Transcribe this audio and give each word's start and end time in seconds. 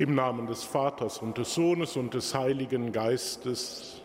Im 0.00 0.14
Namen 0.14 0.46
des 0.46 0.62
Vaters 0.62 1.18
und 1.18 1.38
des 1.38 1.54
Sohnes 1.54 1.96
und 1.96 2.14
des 2.14 2.32
Heiligen 2.32 2.92
Geistes. 2.92 4.00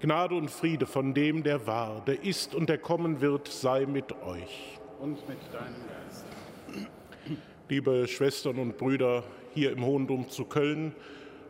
Gnade 0.00 0.34
und 0.34 0.50
Friede 0.50 0.86
von 0.86 1.14
dem, 1.14 1.44
der 1.44 1.68
war, 1.68 2.04
der 2.04 2.24
ist 2.24 2.52
und 2.52 2.68
der 2.68 2.78
kommen 2.78 3.20
wird, 3.20 3.46
sei 3.46 3.86
mit 3.86 4.10
euch. 4.24 4.80
Und 4.98 5.28
mit 5.28 5.38
deinem 5.52 5.76
Geist. 5.86 6.24
Liebe 7.68 8.08
Schwestern 8.08 8.58
und 8.58 8.76
Brüder 8.76 9.22
hier 9.54 9.70
im 9.70 9.84
Hohen 9.84 10.08
Dom 10.08 10.28
zu 10.28 10.46
Köln 10.46 10.96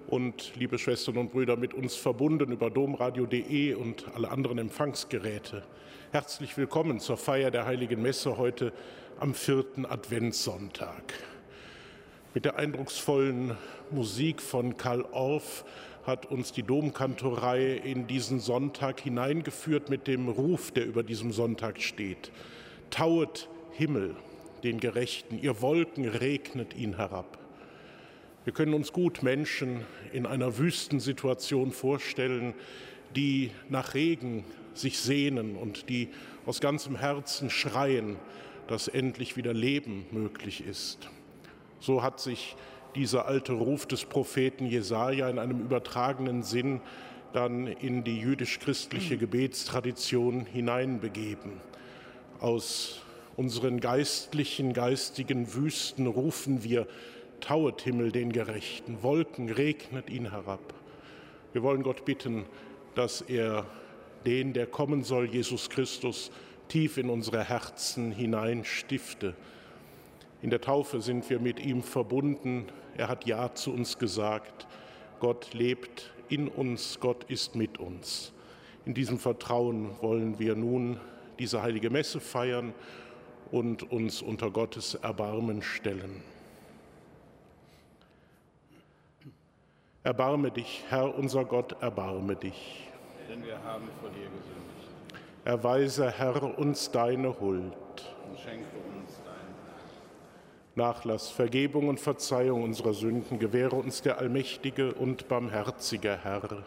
und 0.08 0.54
liebe 0.56 0.76
Schwestern 0.76 1.16
und 1.16 1.32
Brüder 1.32 1.56
mit 1.56 1.72
uns 1.72 1.96
verbunden 1.96 2.52
über 2.52 2.68
domradio.de 2.68 3.72
und 3.76 4.14
alle 4.14 4.30
anderen 4.30 4.58
Empfangsgeräte. 4.58 5.62
Herzlich 6.10 6.54
willkommen 6.58 7.00
zur 7.00 7.16
Feier 7.16 7.50
der 7.50 7.64
Heiligen 7.64 8.02
Messe 8.02 8.36
heute 8.36 8.74
am 9.18 9.32
vierten 9.32 9.86
Adventssonntag. 9.86 11.14
Mit 12.34 12.46
der 12.46 12.56
eindrucksvollen 12.56 13.56
Musik 13.90 14.40
von 14.40 14.78
Karl 14.78 15.04
Orff 15.12 15.66
hat 16.06 16.26
uns 16.26 16.50
die 16.50 16.62
Domkantorei 16.62 17.74
in 17.74 18.06
diesen 18.06 18.40
Sonntag 18.40 19.00
hineingeführt 19.00 19.90
mit 19.90 20.06
dem 20.06 20.28
Ruf, 20.28 20.70
der 20.70 20.86
über 20.86 21.02
diesem 21.02 21.32
Sonntag 21.32 21.82
steht. 21.82 22.32
Tauet 22.90 23.48
Himmel 23.72 24.16
den 24.64 24.80
Gerechten, 24.80 25.38
ihr 25.38 25.60
Wolken 25.60 26.08
regnet 26.08 26.74
ihn 26.74 26.96
herab. 26.96 27.38
Wir 28.44 28.52
können 28.52 28.74
uns 28.74 28.92
gut 28.92 29.22
Menschen 29.22 29.84
in 30.12 30.24
einer 30.24 30.56
Wüstensituation 30.58 31.72
vorstellen, 31.72 32.54
die 33.14 33.50
nach 33.68 33.94
Regen 33.94 34.44
sich 34.74 34.98
sehnen 34.98 35.56
und 35.56 35.88
die 35.88 36.08
aus 36.46 36.60
ganzem 36.60 36.96
Herzen 36.96 37.50
schreien, 37.50 38.16
dass 38.68 38.88
endlich 38.88 39.36
wieder 39.36 39.52
Leben 39.52 40.06
möglich 40.12 40.64
ist. 40.66 41.10
So 41.82 42.00
hat 42.04 42.20
sich 42.20 42.54
dieser 42.94 43.26
alte 43.26 43.54
Ruf 43.54 43.86
des 43.86 44.04
Propheten 44.04 44.66
Jesaja 44.66 45.28
in 45.28 45.40
einem 45.40 45.58
übertragenen 45.58 46.44
Sinn 46.44 46.80
dann 47.32 47.66
in 47.66 48.04
die 48.04 48.20
jüdisch-christliche 48.20 49.18
Gebetstradition 49.18 50.46
hineinbegeben. 50.46 51.54
Aus 52.38 53.00
unseren 53.36 53.80
geistlichen, 53.80 54.74
geistigen 54.74 55.54
Wüsten 55.54 56.06
rufen 56.06 56.62
wir, 56.62 56.86
tauet 57.40 57.80
Himmel 57.80 58.12
den 58.12 58.30
Gerechten, 58.30 59.02
Wolken 59.02 59.50
regnet 59.50 60.08
ihn 60.08 60.30
herab. 60.30 60.74
Wir 61.52 61.64
wollen 61.64 61.82
Gott 61.82 62.04
bitten, 62.04 62.44
dass 62.94 63.22
er 63.22 63.66
den, 64.24 64.52
der 64.52 64.66
kommen 64.66 65.02
soll, 65.02 65.26
Jesus 65.26 65.68
Christus, 65.68 66.30
tief 66.68 66.96
in 66.96 67.10
unsere 67.10 67.42
Herzen 67.42 68.12
hinein 68.12 68.64
stifte 68.64 69.34
in 70.42 70.50
der 70.50 70.60
Taufe 70.60 71.00
sind 71.00 71.30
wir 71.30 71.38
mit 71.38 71.64
ihm 71.64 71.82
verbunden. 71.82 72.66
Er 72.96 73.06
hat 73.06 73.26
Ja 73.26 73.54
zu 73.54 73.72
uns 73.72 73.98
gesagt. 73.98 74.66
Gott 75.20 75.54
lebt 75.54 76.12
in 76.28 76.48
uns, 76.48 76.98
Gott 76.98 77.24
ist 77.30 77.54
mit 77.54 77.78
uns. 77.78 78.32
In 78.84 78.92
diesem 78.92 79.18
Vertrauen 79.18 79.90
wollen 80.00 80.40
wir 80.40 80.56
nun 80.56 80.98
diese 81.38 81.62
heilige 81.62 81.90
Messe 81.90 82.18
feiern 82.18 82.74
und 83.52 83.90
uns 83.92 84.20
unter 84.20 84.50
Gottes 84.50 84.94
Erbarmen 84.96 85.62
stellen. 85.62 86.22
Erbarme 90.02 90.50
dich, 90.50 90.82
Herr 90.88 91.14
unser 91.16 91.44
Gott, 91.44 91.80
erbarme 91.80 92.34
dich. 92.34 92.88
Denn 93.30 93.44
wir 93.44 93.62
haben 93.62 93.88
vor 94.00 94.10
dir 94.10 94.24
gesündigt. 94.24 95.22
Erweise, 95.44 96.10
Herr, 96.10 96.58
uns 96.58 96.90
deine 96.90 97.38
Huld. 97.38 97.76
Nachlass, 100.74 101.30
Vergebung 101.30 101.88
und 101.88 102.00
Verzeihung 102.00 102.62
unserer 102.62 102.94
Sünden 102.94 103.38
gewähre 103.38 103.76
uns 103.76 104.00
der 104.00 104.18
allmächtige 104.18 104.94
und 104.94 105.28
barmherzige 105.28 106.18
Herr. 106.22 106.64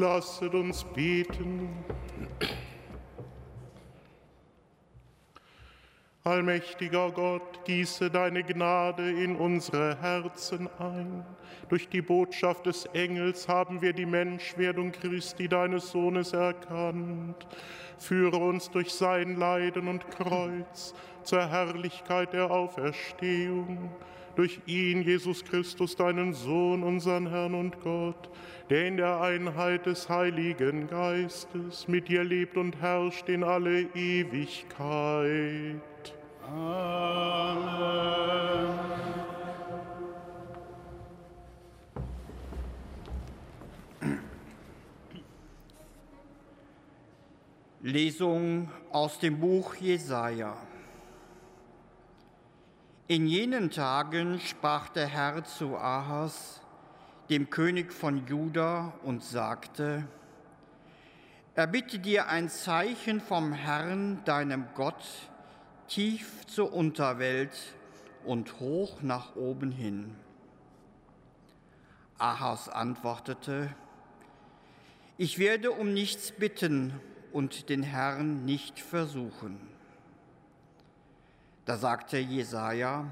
Lasset 0.00 0.54
uns 0.54 0.82
beten. 0.82 1.68
Allmächtiger 6.24 7.10
Gott, 7.10 7.66
gieße 7.66 8.10
deine 8.10 8.42
Gnade 8.42 9.10
in 9.10 9.36
unsere 9.36 10.00
Herzen 10.00 10.70
ein. 10.78 11.26
Durch 11.68 11.86
die 11.90 12.00
Botschaft 12.00 12.64
des 12.64 12.86
Engels 12.86 13.46
haben 13.46 13.82
wir 13.82 13.92
die 13.92 14.06
Menschwerdung 14.06 14.90
Christi, 14.92 15.48
deines 15.48 15.90
Sohnes, 15.90 16.32
erkannt. 16.32 17.46
Führe 17.98 18.38
uns 18.38 18.70
durch 18.70 18.94
sein 18.94 19.36
Leiden 19.36 19.86
und 19.86 20.10
Kreuz 20.10 20.94
zur 21.24 21.46
Herrlichkeit 21.46 22.32
der 22.32 22.50
Auferstehung 22.50 23.90
durch 24.36 24.60
ihn, 24.66 25.02
Jesus 25.02 25.44
Christus, 25.44 25.96
deinen 25.96 26.32
Sohn, 26.32 26.82
unseren 26.82 27.28
Herrn 27.28 27.54
und 27.54 27.80
Gott, 27.80 28.30
der 28.68 28.86
in 28.86 28.96
der 28.96 29.20
Einheit 29.20 29.86
des 29.86 30.08
Heiligen 30.08 30.86
Geistes 30.88 31.88
mit 31.88 32.08
dir 32.08 32.24
lebt 32.24 32.56
und 32.56 32.80
herrscht 32.80 33.28
in 33.28 33.44
alle 33.44 33.82
Ewigkeit. 33.94 35.80
Amen. 36.46 37.80
Lesung 47.82 48.68
aus 48.90 49.18
dem 49.18 49.38
Buch 49.38 49.74
Jesaja. 49.76 50.69
In 53.10 53.26
jenen 53.26 53.72
Tagen 53.72 54.38
sprach 54.38 54.88
der 54.88 55.08
Herr 55.08 55.42
zu 55.42 55.76
Ahas, 55.76 56.60
dem 57.28 57.50
König 57.50 57.92
von 57.92 58.24
Juda, 58.28 58.92
und 59.02 59.24
sagte, 59.24 60.06
Erbitte 61.56 61.98
dir 61.98 62.28
ein 62.28 62.48
Zeichen 62.48 63.20
vom 63.20 63.52
Herrn, 63.52 64.22
deinem 64.26 64.64
Gott, 64.76 65.02
tief 65.88 66.46
zur 66.46 66.72
Unterwelt 66.72 67.74
und 68.24 68.60
hoch 68.60 69.02
nach 69.02 69.34
oben 69.34 69.72
hin. 69.72 70.14
Ahas 72.16 72.68
antwortete, 72.68 73.74
ich 75.18 75.40
werde 75.40 75.72
um 75.72 75.92
nichts 75.92 76.30
bitten 76.30 76.92
und 77.32 77.70
den 77.70 77.82
Herrn 77.82 78.44
nicht 78.44 78.78
versuchen. 78.78 79.79
Da 81.70 81.76
sagte 81.76 82.18
Jesaja, 82.18 83.04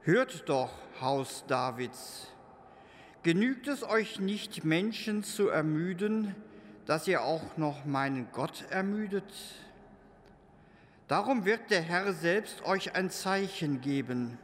Hört 0.00 0.48
doch, 0.48 0.72
Haus 1.00 1.44
Davids, 1.46 2.26
genügt 3.22 3.68
es 3.68 3.84
euch 3.84 4.18
nicht, 4.18 4.64
Menschen 4.64 5.22
zu 5.22 5.46
ermüden, 5.46 6.34
dass 6.84 7.06
ihr 7.06 7.22
auch 7.22 7.56
noch 7.56 7.84
meinen 7.84 8.26
Gott 8.32 8.64
ermüdet? 8.70 9.32
Darum 11.06 11.44
wird 11.44 11.70
der 11.70 11.80
Herr 11.80 12.12
selbst 12.12 12.64
euch 12.64 12.96
ein 12.96 13.08
Zeichen 13.08 13.80
geben. 13.80 14.36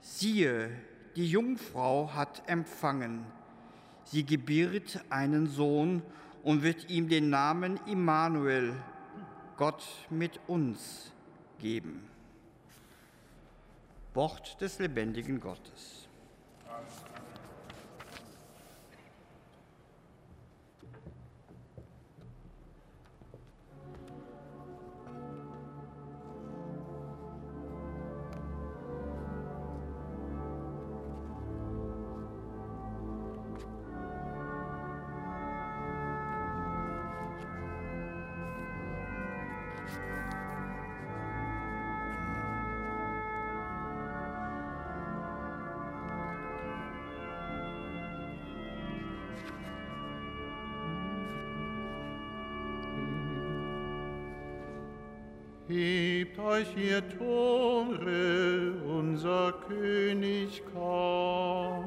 Siehe, 0.00 0.70
die 1.16 1.28
Jungfrau 1.28 2.14
hat 2.14 2.48
empfangen. 2.48 3.26
Sie 4.04 4.24
gebiert 4.24 5.00
einen 5.10 5.48
Sohn 5.48 6.02
und 6.44 6.62
wird 6.62 6.88
ihm 6.88 7.08
den 7.08 7.30
Namen 7.30 7.80
Immanuel, 7.84 8.76
Gott 9.56 9.84
mit 10.08 10.38
uns, 10.46 11.12
geben. 11.60 12.08
Wort 14.14 14.60
des 14.60 14.78
lebendigen 14.78 15.40
Gottes. 15.40 16.05
Tore, 57.02 58.72
unser 58.86 59.52
König 59.68 60.62
kommt. 60.72 61.86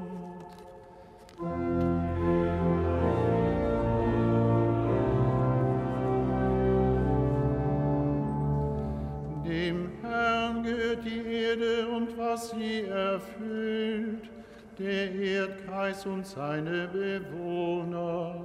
Dem 9.45 9.89
Herrn 10.01 10.63
gehört 10.63 11.05
die 11.05 11.25
Erde 11.25 11.87
und 11.87 12.17
was 12.17 12.51
sie 12.51 12.85
erfüllt, 12.85 14.29
der 14.77 15.11
Erdkreis 15.11 16.05
und 16.05 16.25
seine 16.25 16.87
Bewohner. 16.87 18.35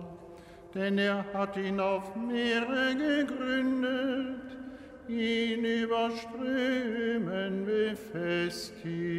Denn 0.74 0.98
er 0.98 1.24
hat 1.32 1.56
ihn 1.56 1.78
auf 1.78 2.16
Meere 2.16 2.94
gegründet 2.96 4.33
ihn 5.08 5.64
über 5.64 6.10
Strömen 6.10 7.64
befestigt. 7.64 9.14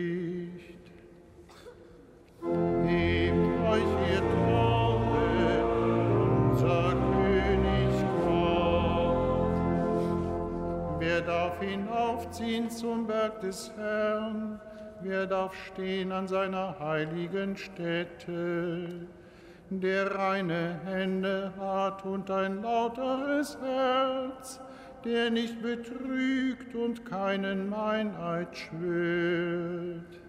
Hebt 2.83 3.47
euch, 3.69 3.91
ihr 4.11 4.23
Tore, 4.31 5.65
unser 6.51 6.91
König 6.91 7.91
kommt. 8.23 9.45
Wer 10.99 11.21
darf 11.21 11.59
hinaufziehen 11.59 12.69
zum 12.69 13.07
Berg 13.07 13.41
des 13.41 13.71
Herrn? 13.75 14.59
Wer 15.01 15.27
darf 15.27 15.53
stehen 15.67 16.11
an 16.11 16.27
seiner 16.27 16.79
heiligen 16.79 17.55
Stätte? 17.57 19.07
Der 19.69 20.15
reine 20.15 20.79
Hände 20.85 21.51
hat 21.59 22.05
und 22.05 22.29
ein 22.29 22.61
lauteres 22.61 23.57
Herz, 23.61 24.61
der 25.05 25.29
nicht 25.29 25.61
betrügt 25.61 26.73
und 26.73 27.05
keinen 27.05 27.69
Meineid 27.69 28.57
schwört. 28.57 30.19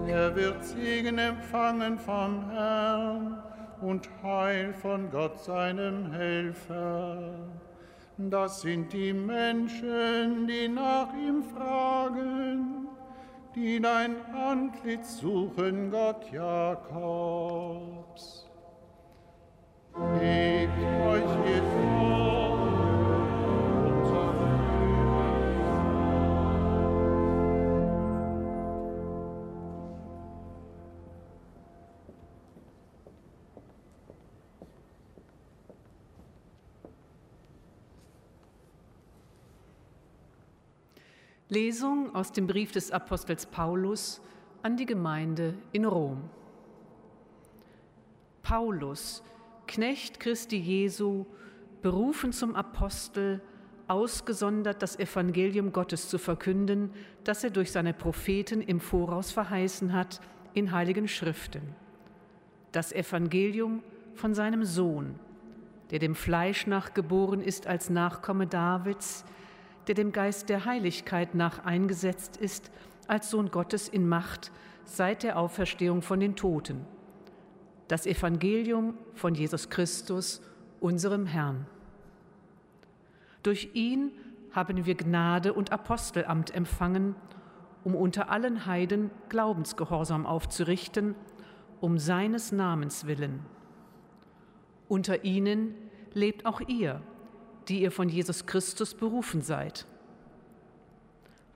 Er 0.10 0.36
wird 0.36 0.64
Segen 0.66 1.18
empfangen 1.18 1.98
vom 1.98 2.52
Herrn 2.52 3.42
und 3.82 4.10
Heil 4.22 4.74
von 4.74 5.10
Gott, 5.12 5.40
seinem 5.40 6.12
Helfer. 6.12 7.48
Das 8.18 8.62
sind 8.62 8.92
die 8.92 9.14
Menschen, 9.14 10.48
die 10.48 10.68
nach 10.68 11.14
ihm 11.14 11.44
fragen 11.44 12.85
die 13.56 13.80
dein 13.80 14.18
Antlitz 14.34 15.20
suchen, 15.20 15.90
Gott 15.90 16.30
Jakobs. 16.32 16.86
Hebt 20.20 20.78
euch, 21.08 21.45
Lesung 41.56 42.14
aus 42.14 42.34
dem 42.34 42.48
Brief 42.48 42.74
des 42.74 42.92
Apostels 42.92 43.46
Paulus 43.46 44.20
an 44.62 44.76
die 44.76 44.86
Gemeinde 44.86 45.54
in 45.72 45.86
Rom. 45.86 46.30
Paulus, 48.44 49.24
Knecht 49.66 50.20
Christi 50.20 50.58
Jesu, 50.58 51.26
berufen 51.82 52.34
zum 52.34 52.58
Apostel, 52.58 53.42
ausgesondert 53.88 54.82
das 54.82 55.00
Evangelium 55.00 55.72
Gottes 55.72 56.10
zu 56.10 56.18
verkünden, 56.18 56.90
das 57.24 57.46
er 57.46 57.52
durch 57.52 57.72
seine 57.72 57.94
Propheten 57.94 58.60
im 58.60 58.82
Voraus 58.82 59.32
verheißen 59.32 59.94
hat 59.94 60.20
in 60.54 60.74
heiligen 60.74 61.08
Schriften. 61.08 61.62
Das 62.74 62.92
Evangelium 62.92 63.82
von 64.14 64.34
seinem 64.34 64.66
Sohn, 64.66 65.16
der 65.92 66.00
dem 66.00 66.16
Fleisch 66.16 66.68
nach 66.68 66.94
geboren 66.94 67.40
ist 67.40 67.66
als 67.66 67.90
Nachkomme 67.90 68.46
Davids, 68.46 69.24
der 69.88 69.96
dem 69.96 70.12
Geist 70.12 70.50
der 70.50 70.66
Heiligkeit 70.66 71.36
nach 71.36 71.66
eingesetzt 71.66 72.38
ist, 72.38 72.72
als 73.08 73.30
Sohn 73.30 73.52
Gottes 73.52 73.88
in 73.88 74.08
Macht 74.08 74.52
seit 74.86 75.24
der 75.24 75.38
Auferstehung 75.38 76.02
von 76.02 76.20
den 76.20 76.36
Toten. 76.36 76.86
Das 77.88 78.06
Evangelium 78.06 78.98
von 79.14 79.36
Jesus 79.36 79.70
Christus, 79.70 80.42
unserem 80.80 81.26
Herrn. 81.26 81.68
Durch 83.44 83.70
ihn 83.74 84.12
haben 84.52 84.86
wir 84.86 84.96
Gnade 84.96 85.54
und 85.54 85.72
Apostelamt 85.72 86.54
empfangen, 86.56 87.16
um 87.84 87.94
unter 87.94 88.30
allen 88.32 88.66
Heiden 88.66 89.12
Glaubensgehorsam 89.30 90.26
aufzurichten, 90.26 91.14
um 91.82 92.00
seines 92.00 92.52
Namens 92.52 93.06
willen. 93.06 93.42
Unter 94.88 95.24
ihnen 95.24 95.76
lebt 96.14 96.46
auch 96.46 96.62
ihr, 96.62 97.02
die 97.68 97.82
ihr 97.82 97.92
von 97.92 98.10
Jesus 98.10 98.46
Christus 98.46 98.94
berufen 98.94 99.42
seid. 99.42 99.86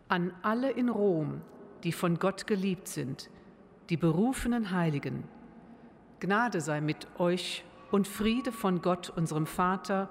An 0.08 0.34
alle 0.42 0.72
in 0.72 0.90
Rom, 0.90 1.42
die 1.84 1.92
von 1.92 2.20
Gott 2.20 2.48
geliebt 2.48 2.88
sind, 2.88 3.30
die 3.90 3.98
berufenen 3.98 4.72
Heiligen, 4.72 5.24
Gnade 6.20 6.60
sei 6.60 6.82
mit 6.82 7.08
euch 7.18 7.64
und 7.92 8.08
Friede 8.08 8.52
von 8.52 8.82
Gott, 8.82 9.10
unserem 9.10 9.46
Vater 9.46 10.10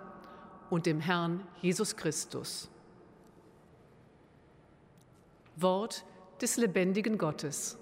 und 0.71 0.87
dem 0.87 1.01
Herrn 1.01 1.47
Jesus 1.61 1.97
Christus. 1.97 2.71
Wort 5.57 6.05
des 6.41 6.57
lebendigen 6.57 7.19
Gottes. 7.19 7.79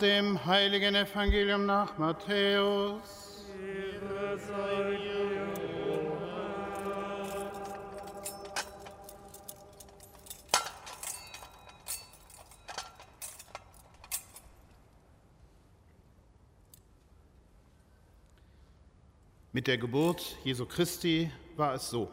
Dem 0.00 0.46
heiligen 0.46 0.94
Evangelium 0.94 1.66
nach 1.66 1.98
Matthäus. 1.98 3.44
Mit 19.52 19.66
der 19.66 19.76
Geburt 19.76 20.38
Jesu 20.44 20.64
Christi 20.64 21.30
war 21.56 21.74
es 21.74 21.90
so. 21.90 22.10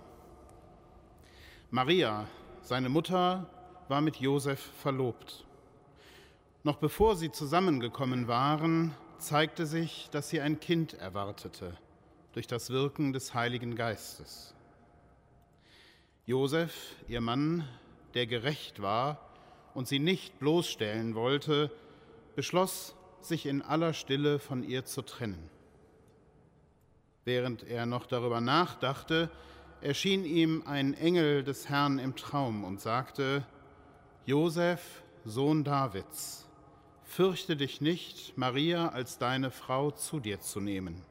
Maria, 1.72 2.28
seine 2.64 2.90
Mutter, 2.90 3.50
war 3.88 4.02
mit 4.02 4.18
Josef 4.18 4.60
verlobt. 4.82 5.46
Noch 6.68 6.80
bevor 6.80 7.16
sie 7.16 7.32
zusammengekommen 7.32 8.28
waren, 8.28 8.94
zeigte 9.20 9.66
sich, 9.66 10.10
dass 10.12 10.28
sie 10.28 10.42
ein 10.42 10.60
Kind 10.60 10.96
erwartete 10.96 11.78
durch 12.34 12.46
das 12.46 12.72
Wirken 12.72 13.14
des 13.14 13.34
Heiligen 13.34 13.78
Geistes. 13.78 14.54
Josef, 16.26 16.98
ihr 17.08 17.22
Mann, 17.22 17.66
der 18.16 18.28
gerecht 18.28 18.82
war 18.82 19.30
und 19.76 19.88
sie 19.88 20.00
nicht 20.00 20.40
bloßstellen 20.40 21.16
wollte, 21.16 21.72
beschloss, 22.36 22.96
sich 23.22 23.46
in 23.46 23.62
aller 23.62 23.94
Stille 23.94 24.38
von 24.38 24.62
ihr 24.62 24.84
zu 24.84 25.04
trennen. 25.04 25.50
Während 27.24 27.64
er 27.64 27.86
noch 27.86 28.08
darüber 28.08 28.42
nachdachte, 28.42 29.32
erschien 29.80 30.26
ihm 30.26 30.64
ein 30.66 30.96
Engel 30.96 31.46
des 31.46 31.70
Herrn 31.70 31.98
im 31.98 32.18
Traum 32.18 32.66
und 32.66 32.82
sagte, 32.82 33.46
Josef, 34.26 35.02
Sohn 35.24 35.64
Davids, 35.64 36.47
fürchte 37.08 37.56
dich 37.56 37.82
nicht, 37.82 38.38
Maria 38.38 38.90
als 38.90 39.18
deine 39.18 39.50
Frau 39.50 39.92
zu 39.92 40.20
dir 40.20 40.42
zu 40.42 40.60
nehmen, 40.60 41.02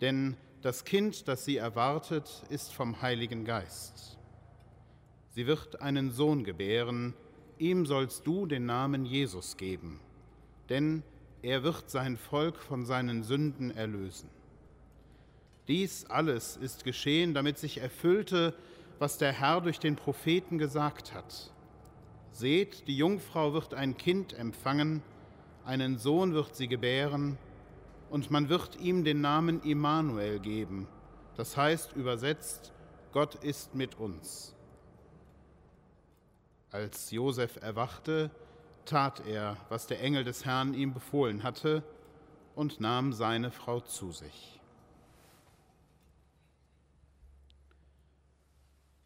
denn 0.00 0.36
das 0.62 0.84
Kind, 0.84 1.26
das 1.26 1.44
sie 1.44 1.56
erwartet, 1.56 2.42
ist 2.50 2.72
vom 2.72 3.00
Heiligen 3.02 3.44
Geist. 3.44 4.18
Sie 5.30 5.46
wird 5.46 5.80
einen 5.80 6.10
Sohn 6.10 6.44
gebären, 6.44 7.14
ihm 7.58 7.86
sollst 7.86 8.26
du 8.26 8.46
den 8.46 8.66
Namen 8.66 9.04
Jesus 9.06 9.56
geben, 9.56 10.00
denn 10.68 11.02
er 11.42 11.62
wird 11.62 11.90
sein 11.90 12.16
Volk 12.16 12.58
von 12.58 12.84
seinen 12.84 13.22
Sünden 13.22 13.70
erlösen. 13.70 14.28
Dies 15.66 16.04
alles 16.06 16.56
ist 16.56 16.84
geschehen, 16.84 17.34
damit 17.34 17.58
sich 17.58 17.78
erfüllte, 17.78 18.54
was 18.98 19.18
der 19.18 19.32
Herr 19.32 19.60
durch 19.60 19.78
den 19.78 19.96
Propheten 19.96 20.58
gesagt 20.58 21.14
hat. 21.14 21.52
Seht, 22.36 22.86
die 22.86 22.98
Jungfrau 22.98 23.54
wird 23.54 23.72
ein 23.72 23.96
Kind 23.96 24.34
empfangen, 24.34 25.02
einen 25.64 25.96
Sohn 25.96 26.34
wird 26.34 26.54
sie 26.54 26.68
gebären, 26.68 27.38
und 28.10 28.30
man 28.30 28.50
wird 28.50 28.78
ihm 28.78 29.04
den 29.04 29.22
Namen 29.22 29.62
Immanuel 29.62 30.38
geben, 30.38 30.86
das 31.38 31.56
heißt 31.56 31.96
übersetzt, 31.96 32.74
Gott 33.12 33.36
ist 33.36 33.74
mit 33.74 33.98
uns. 33.98 34.54
Als 36.70 37.10
Josef 37.10 37.56
erwachte, 37.56 38.30
tat 38.84 39.26
er, 39.26 39.56
was 39.70 39.86
der 39.86 40.02
Engel 40.02 40.22
des 40.22 40.44
Herrn 40.44 40.74
ihm 40.74 40.92
befohlen 40.92 41.42
hatte, 41.42 41.82
und 42.54 42.80
nahm 42.80 43.14
seine 43.14 43.50
Frau 43.50 43.80
zu 43.80 44.12
sich. 44.12 44.55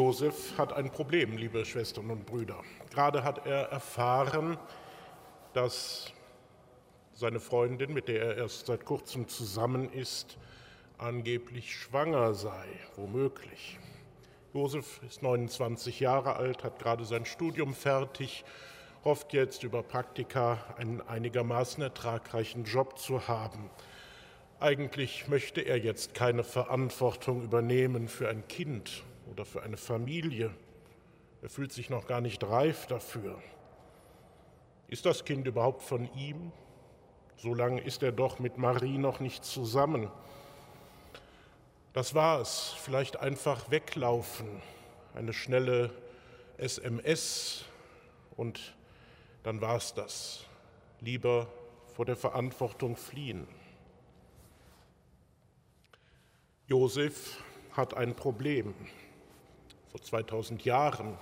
Josef 0.00 0.56
hat 0.56 0.72
ein 0.72 0.88
Problem, 0.90 1.36
liebe 1.36 1.62
Schwestern 1.62 2.10
und 2.10 2.24
Brüder. 2.24 2.56
Gerade 2.88 3.22
hat 3.22 3.44
er 3.46 3.64
erfahren, 3.64 4.56
dass 5.52 6.14
seine 7.12 7.38
Freundin, 7.38 7.92
mit 7.92 8.08
der 8.08 8.22
er 8.22 8.36
erst 8.38 8.64
seit 8.64 8.86
kurzem 8.86 9.28
zusammen 9.28 9.92
ist, 9.92 10.38
angeblich 10.96 11.76
schwanger 11.76 12.32
sei, 12.32 12.64
womöglich. 12.96 13.78
Josef 14.54 15.02
ist 15.06 15.22
29 15.22 16.00
Jahre 16.00 16.36
alt, 16.36 16.64
hat 16.64 16.78
gerade 16.78 17.04
sein 17.04 17.26
Studium 17.26 17.74
fertig, 17.74 18.42
hofft 19.04 19.34
jetzt 19.34 19.64
über 19.64 19.82
Praktika 19.82 20.64
einen 20.78 21.02
einigermaßen 21.02 21.82
ertragreichen 21.82 22.64
Job 22.64 22.98
zu 22.98 23.28
haben. 23.28 23.68
Eigentlich 24.60 25.28
möchte 25.28 25.60
er 25.60 25.76
jetzt 25.76 26.14
keine 26.14 26.42
Verantwortung 26.42 27.42
übernehmen 27.44 28.08
für 28.08 28.30
ein 28.30 28.48
Kind 28.48 29.04
oder 29.40 29.46
für 29.46 29.62
eine 29.62 29.78
Familie. 29.78 30.54
Er 31.40 31.48
fühlt 31.48 31.72
sich 31.72 31.88
noch 31.88 32.06
gar 32.06 32.20
nicht 32.20 32.44
reif 32.44 32.86
dafür. 32.86 33.42
Ist 34.86 35.06
das 35.06 35.24
Kind 35.24 35.46
überhaupt 35.46 35.82
von 35.82 36.12
ihm? 36.14 36.52
So 37.38 37.54
lange 37.54 37.80
ist 37.80 38.02
er 38.02 38.12
doch 38.12 38.38
mit 38.38 38.58
Marie 38.58 38.98
noch 38.98 39.18
nicht 39.18 39.42
zusammen. 39.42 40.10
Das 41.94 42.14
war 42.14 42.42
es. 42.42 42.74
Vielleicht 42.82 43.18
einfach 43.18 43.70
weglaufen, 43.70 44.60
eine 45.14 45.32
schnelle 45.32 45.90
SMS 46.58 47.64
und 48.36 48.76
dann 49.42 49.62
war 49.62 49.76
es 49.76 49.94
das. 49.94 50.44
Lieber 51.00 51.48
vor 51.94 52.04
der 52.04 52.16
Verantwortung 52.16 52.94
fliehen. 52.94 53.48
Josef 56.66 57.42
hat 57.72 57.94
ein 57.94 58.14
Problem. 58.14 58.74
Vor 59.90 60.00
2000 60.00 60.64
Jahren 60.64 61.18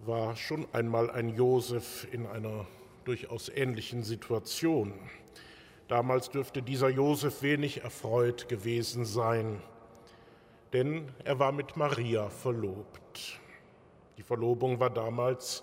war 0.00 0.34
schon 0.34 0.66
einmal 0.72 1.08
ein 1.08 1.28
Josef 1.36 2.08
in 2.12 2.26
einer 2.26 2.66
durchaus 3.04 3.48
ähnlichen 3.48 4.02
Situation. 4.02 4.92
Damals 5.86 6.30
dürfte 6.30 6.62
dieser 6.62 6.88
Josef 6.88 7.42
wenig 7.42 7.84
erfreut 7.84 8.48
gewesen 8.48 9.04
sein, 9.04 9.62
denn 10.72 11.12
er 11.22 11.38
war 11.38 11.52
mit 11.52 11.76
Maria 11.76 12.28
verlobt. 12.28 13.38
Die 14.16 14.24
Verlobung 14.24 14.80
war 14.80 14.90
damals 14.90 15.62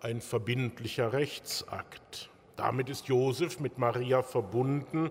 ein 0.00 0.22
verbindlicher 0.22 1.12
Rechtsakt. 1.12 2.30
Damit 2.56 2.88
ist 2.88 3.08
Josef 3.08 3.60
mit 3.60 3.76
Maria 3.76 4.22
verbunden, 4.22 5.10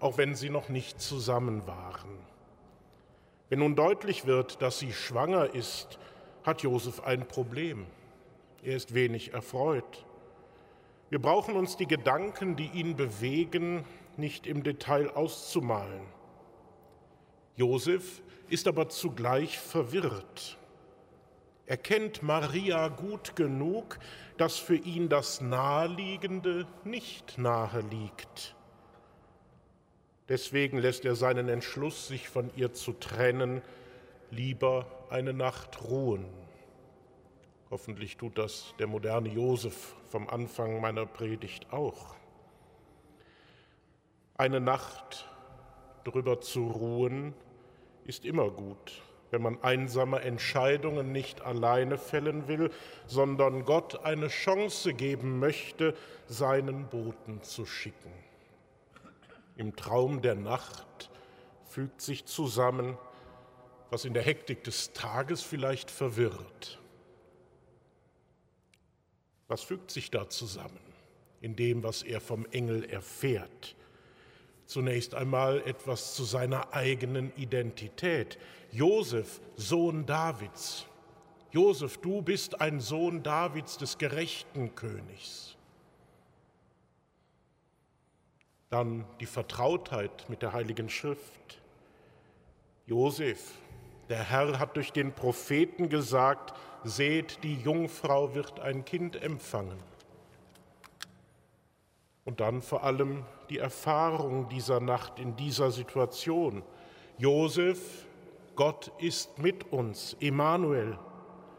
auch 0.00 0.18
wenn 0.18 0.34
sie 0.34 0.50
noch 0.50 0.68
nicht 0.68 1.00
zusammen 1.00 1.64
waren. 1.68 2.33
Wenn 3.54 3.60
nun 3.60 3.76
deutlich 3.76 4.26
wird, 4.26 4.62
dass 4.62 4.80
sie 4.80 4.92
schwanger 4.92 5.54
ist, 5.54 6.00
hat 6.42 6.62
Josef 6.62 7.04
ein 7.04 7.28
Problem. 7.28 7.86
Er 8.64 8.74
ist 8.74 8.94
wenig 8.94 9.32
erfreut. 9.32 10.04
Wir 11.08 11.22
brauchen 11.22 11.54
uns 11.54 11.76
die 11.76 11.86
Gedanken, 11.86 12.56
die 12.56 12.66
ihn 12.66 12.96
bewegen, 12.96 13.84
nicht 14.16 14.48
im 14.48 14.64
Detail 14.64 15.08
auszumalen. 15.08 16.00
Josef 17.54 18.22
ist 18.48 18.66
aber 18.66 18.88
zugleich 18.88 19.56
verwirrt. 19.56 20.58
Er 21.66 21.76
kennt 21.76 22.24
Maria 22.24 22.88
gut 22.88 23.36
genug, 23.36 24.00
dass 24.36 24.58
für 24.58 24.74
ihn 24.74 25.08
das 25.08 25.40
Naheliegende 25.40 26.66
nicht 26.82 27.38
nahe 27.38 27.82
liegt. 27.82 28.53
Deswegen 30.28 30.78
lässt 30.78 31.04
er 31.04 31.14
seinen 31.16 31.48
Entschluss, 31.48 32.08
sich 32.08 32.28
von 32.28 32.50
ihr 32.56 32.72
zu 32.72 32.94
trennen, 32.94 33.60
lieber 34.30 34.86
eine 35.10 35.34
Nacht 35.34 35.82
ruhen. 35.84 36.24
Hoffentlich 37.70 38.16
tut 38.16 38.38
das 38.38 38.74
der 38.78 38.86
moderne 38.86 39.28
Josef 39.28 39.94
vom 40.08 40.28
Anfang 40.28 40.80
meiner 40.80 41.06
Predigt 41.06 41.72
auch. 41.72 42.14
Eine 44.36 44.60
Nacht 44.60 45.28
drüber 46.04 46.40
zu 46.40 46.68
ruhen 46.68 47.34
ist 48.04 48.24
immer 48.24 48.50
gut, 48.50 49.02
wenn 49.30 49.42
man 49.42 49.62
einsame 49.62 50.20
Entscheidungen 50.20 51.12
nicht 51.12 51.42
alleine 51.42 51.98
fällen 51.98 52.48
will, 52.48 52.70
sondern 53.06 53.64
Gott 53.64 54.04
eine 54.04 54.28
Chance 54.28 54.94
geben 54.94 55.38
möchte, 55.38 55.94
seinen 56.26 56.88
Boten 56.88 57.42
zu 57.42 57.66
schicken. 57.66 58.23
Im 59.56 59.76
Traum 59.76 60.20
der 60.22 60.34
Nacht 60.34 61.10
fügt 61.68 62.00
sich 62.00 62.24
zusammen, 62.24 62.98
was 63.90 64.04
in 64.04 64.14
der 64.14 64.22
Hektik 64.22 64.64
des 64.64 64.92
Tages 64.92 65.42
vielleicht 65.42 65.90
verwirrt. 65.90 66.80
Was 69.46 69.62
fügt 69.62 69.90
sich 69.90 70.10
da 70.10 70.28
zusammen 70.28 70.80
in 71.40 71.54
dem, 71.54 71.82
was 71.82 72.02
er 72.02 72.20
vom 72.20 72.46
Engel 72.46 72.84
erfährt? 72.84 73.76
Zunächst 74.66 75.14
einmal 75.14 75.60
etwas 75.66 76.14
zu 76.14 76.24
seiner 76.24 76.72
eigenen 76.72 77.32
Identität. 77.36 78.38
Josef, 78.72 79.40
Sohn 79.56 80.06
Davids. 80.06 80.86
Josef, 81.52 81.98
du 81.98 82.22
bist 82.22 82.60
ein 82.60 82.80
Sohn 82.80 83.22
Davids, 83.22 83.76
des 83.76 83.98
gerechten 83.98 84.74
Königs. 84.74 85.53
Dann 88.74 89.04
die 89.20 89.26
Vertrautheit 89.26 90.28
mit 90.28 90.42
der 90.42 90.52
Heiligen 90.52 90.88
Schrift. 90.88 91.62
Josef, 92.86 93.52
der 94.08 94.18
Herr 94.18 94.58
hat 94.58 94.74
durch 94.74 94.90
den 94.90 95.12
Propheten 95.12 95.88
gesagt, 95.88 96.54
seht, 96.82 97.44
die 97.44 97.54
Jungfrau 97.54 98.34
wird 98.34 98.58
ein 98.58 98.84
Kind 98.84 99.22
empfangen. 99.22 99.78
Und 102.24 102.40
dann 102.40 102.62
vor 102.62 102.82
allem 102.82 103.24
die 103.48 103.58
Erfahrung 103.58 104.48
dieser 104.48 104.80
Nacht 104.80 105.20
in 105.20 105.36
dieser 105.36 105.70
Situation. 105.70 106.64
Josef, 107.16 107.78
Gott 108.56 108.90
ist 108.98 109.38
mit 109.38 109.72
uns, 109.72 110.16
Emanuel. 110.18 110.98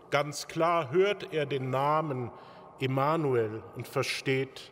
Ganz 0.09 0.49
klar 0.49 0.91
hört 0.91 1.31
er 1.33 1.45
den 1.45 1.69
Namen 1.69 2.29
Emanuel 2.81 3.63
und 3.77 3.87
versteht, 3.87 4.69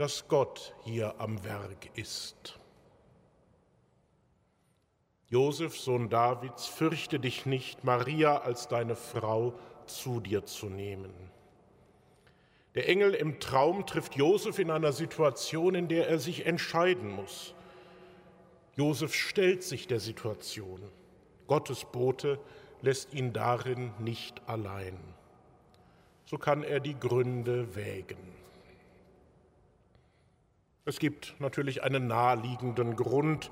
dass 0.00 0.28
Gott 0.28 0.74
hier 0.82 1.14
am 1.18 1.44
Werk 1.44 1.90
ist. 1.94 2.58
Josef, 5.28 5.78
Sohn 5.78 6.08
Davids, 6.08 6.64
fürchte 6.64 7.20
dich 7.20 7.44
nicht, 7.44 7.84
Maria 7.84 8.38
als 8.38 8.66
deine 8.66 8.96
Frau 8.96 9.52
zu 9.84 10.20
dir 10.20 10.46
zu 10.46 10.70
nehmen. 10.70 11.12
Der 12.74 12.88
Engel 12.88 13.12
im 13.12 13.40
Traum 13.40 13.84
trifft 13.84 14.16
Josef 14.16 14.58
in 14.58 14.70
einer 14.70 14.92
Situation, 14.92 15.74
in 15.74 15.86
der 15.86 16.08
er 16.08 16.18
sich 16.18 16.46
entscheiden 16.46 17.10
muss. 17.10 17.54
Josef 18.76 19.14
stellt 19.14 19.62
sich 19.62 19.86
der 19.86 20.00
Situation. 20.00 20.80
Gottes 21.46 21.84
Bote 21.84 22.40
lässt 22.80 23.12
ihn 23.12 23.34
darin 23.34 23.92
nicht 23.98 24.48
allein. 24.48 24.98
So 26.24 26.38
kann 26.38 26.62
er 26.62 26.80
die 26.80 26.98
Gründe 26.98 27.76
wägen. 27.76 28.39
Es 30.86 30.98
gibt 30.98 31.34
natürlich 31.38 31.82
einen 31.82 32.06
naheliegenden 32.06 32.96
Grund, 32.96 33.50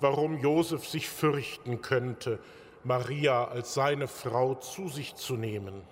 warum 0.00 0.38
Josef 0.38 0.88
sich 0.88 1.08
fürchten 1.08 1.82
könnte, 1.82 2.38
Maria 2.84 3.44
als 3.44 3.74
seine 3.74 4.08
Frau 4.08 4.54
zu 4.54 4.88
sich 4.88 5.14
zu 5.14 5.36
nehmen. 5.36 5.82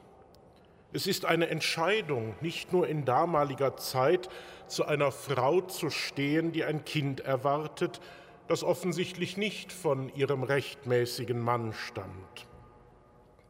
Es 0.94 1.06
ist 1.06 1.26
eine 1.26 1.48
Entscheidung, 1.48 2.34
nicht 2.40 2.72
nur 2.72 2.88
in 2.88 3.04
damaliger 3.04 3.76
Zeit 3.76 4.30
zu 4.66 4.86
einer 4.86 5.12
Frau 5.12 5.60
zu 5.60 5.90
stehen, 5.90 6.52
die 6.52 6.64
ein 6.64 6.86
Kind 6.86 7.20
erwartet, 7.20 8.00
das 8.46 8.64
offensichtlich 8.64 9.36
nicht 9.36 9.70
von 9.70 10.08
ihrem 10.14 10.42
rechtmäßigen 10.42 11.38
Mann 11.38 11.74
stammt. 11.74 12.46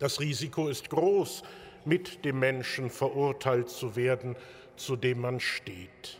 Das 0.01 0.19
Risiko 0.19 0.67
ist 0.67 0.91
groß, 0.91 1.45
mit 1.85 2.25
dem 2.25 2.41
Menschen 2.41 2.91
verurteilt 2.91 3.69
zu 3.69 3.95
werden, 3.95 4.35
zu 4.75 4.97
dem 4.97 5.21
man 5.21 5.39
steht. 5.39 6.19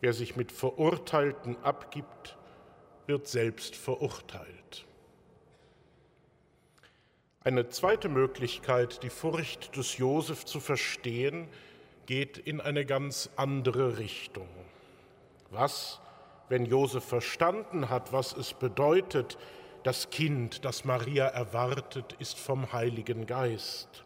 Wer 0.00 0.12
sich 0.12 0.36
mit 0.36 0.52
Verurteilten 0.52 1.56
abgibt, 1.62 2.36
wird 3.06 3.26
selbst 3.28 3.76
verurteilt. 3.76 4.84
Eine 7.40 7.68
zweite 7.68 8.08
Möglichkeit, 8.08 9.02
die 9.04 9.10
Furcht 9.10 9.76
des 9.76 9.98
Josef 9.98 10.44
zu 10.44 10.58
verstehen, 10.58 11.48
geht 12.06 12.38
in 12.38 12.60
eine 12.60 12.84
ganz 12.84 13.30
andere 13.36 13.98
Richtung. 13.98 14.48
Was, 15.50 16.00
wenn 16.48 16.66
Josef 16.66 17.04
verstanden 17.04 17.88
hat, 17.88 18.12
was 18.12 18.36
es 18.36 18.52
bedeutet, 18.52 19.38
das 19.84 20.10
Kind, 20.10 20.64
das 20.64 20.84
Maria 20.84 21.26
erwartet, 21.26 22.16
ist 22.18 22.38
vom 22.38 22.72
Heiligen 22.72 23.26
Geist? 23.26 24.05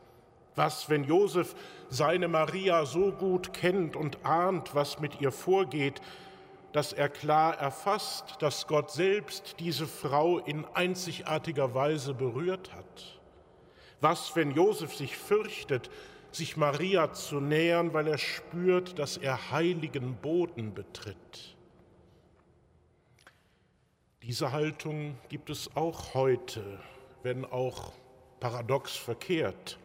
Was, 0.61 0.91
wenn 0.91 1.05
Josef 1.05 1.55
seine 1.89 2.29
Maria 2.29 2.85
so 2.85 3.13
gut 3.13 3.55
kennt 3.55 3.97
und 3.97 4.27
ahnt, 4.27 4.75
was 4.75 5.01
mit 5.01 5.19
ihr 5.23 5.33
vorgeht, 5.33 6.03
dass 6.73 6.93
er 6.93 7.09
klar 7.09 7.57
erfasst, 7.57 8.37
dass 8.41 8.67
Gott 8.67 8.91
selbst 8.91 9.55
diese 9.59 9.87
Frau 9.87 10.39
in 10.39 10.67
einzigartiger 10.75 11.75
Weise 11.75 12.13
berührt 12.13 12.75
hat? 12.75 13.21
Was, 14.03 14.37
wenn 14.37 14.51
Josef 14.51 14.95
sich 14.95 15.17
fürchtet, 15.17 15.89
sich 16.31 16.59
Maria 16.59 17.11
zu 17.15 17.41
nähern, 17.41 17.95
weil 17.95 18.09
er 18.09 18.19
spürt, 18.19 18.99
dass 18.99 19.17
er 19.17 19.53
heiligen 19.53 20.17
Boden 20.17 20.75
betritt? 20.75 21.57
Diese 24.23 24.53
Haltung 24.53 25.17
gibt 25.31 25.49
es 25.49 25.75
auch 25.75 26.13
heute, 26.13 26.79
wenn 27.23 27.47
auch 27.47 27.95
paradox 28.41 28.95
verkehrt. 28.95 29.80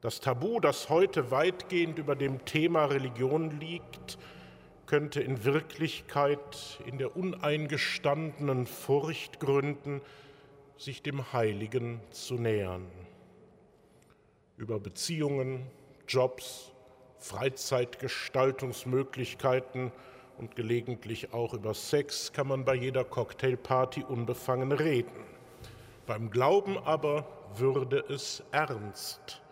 Das 0.00 0.20
Tabu, 0.20 0.60
das 0.60 0.90
heute 0.90 1.32
weitgehend 1.32 1.98
über 1.98 2.14
dem 2.14 2.44
Thema 2.44 2.84
Religion 2.84 3.58
liegt, 3.58 4.16
könnte 4.86 5.20
in 5.20 5.44
Wirklichkeit 5.44 6.78
in 6.86 6.98
der 6.98 7.16
uneingestandenen 7.16 8.68
Furcht 8.68 9.40
gründen, 9.40 10.00
sich 10.76 11.02
dem 11.02 11.32
Heiligen 11.32 12.00
zu 12.10 12.34
nähern. 12.34 12.86
Über 14.56 14.78
Beziehungen, 14.78 15.66
Jobs, 16.06 16.70
Freizeitgestaltungsmöglichkeiten 17.18 19.90
und 20.38 20.54
gelegentlich 20.54 21.32
auch 21.32 21.54
über 21.54 21.74
Sex 21.74 22.32
kann 22.32 22.46
man 22.46 22.64
bei 22.64 22.76
jeder 22.76 23.02
Cocktailparty 23.02 24.04
unbefangen 24.04 24.70
reden. 24.70 25.24
Beim 26.06 26.30
Glauben 26.30 26.78
aber 26.78 27.26
würde 27.56 28.04
es 28.08 28.44
ernst. 28.52 29.42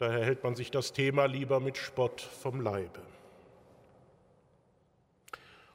Daher 0.00 0.24
hält 0.24 0.42
man 0.42 0.56
sich 0.56 0.72
das 0.72 0.92
Thema 0.92 1.26
lieber 1.26 1.60
mit 1.60 1.76
Spott 1.76 2.20
vom 2.20 2.60
Leibe 2.60 3.00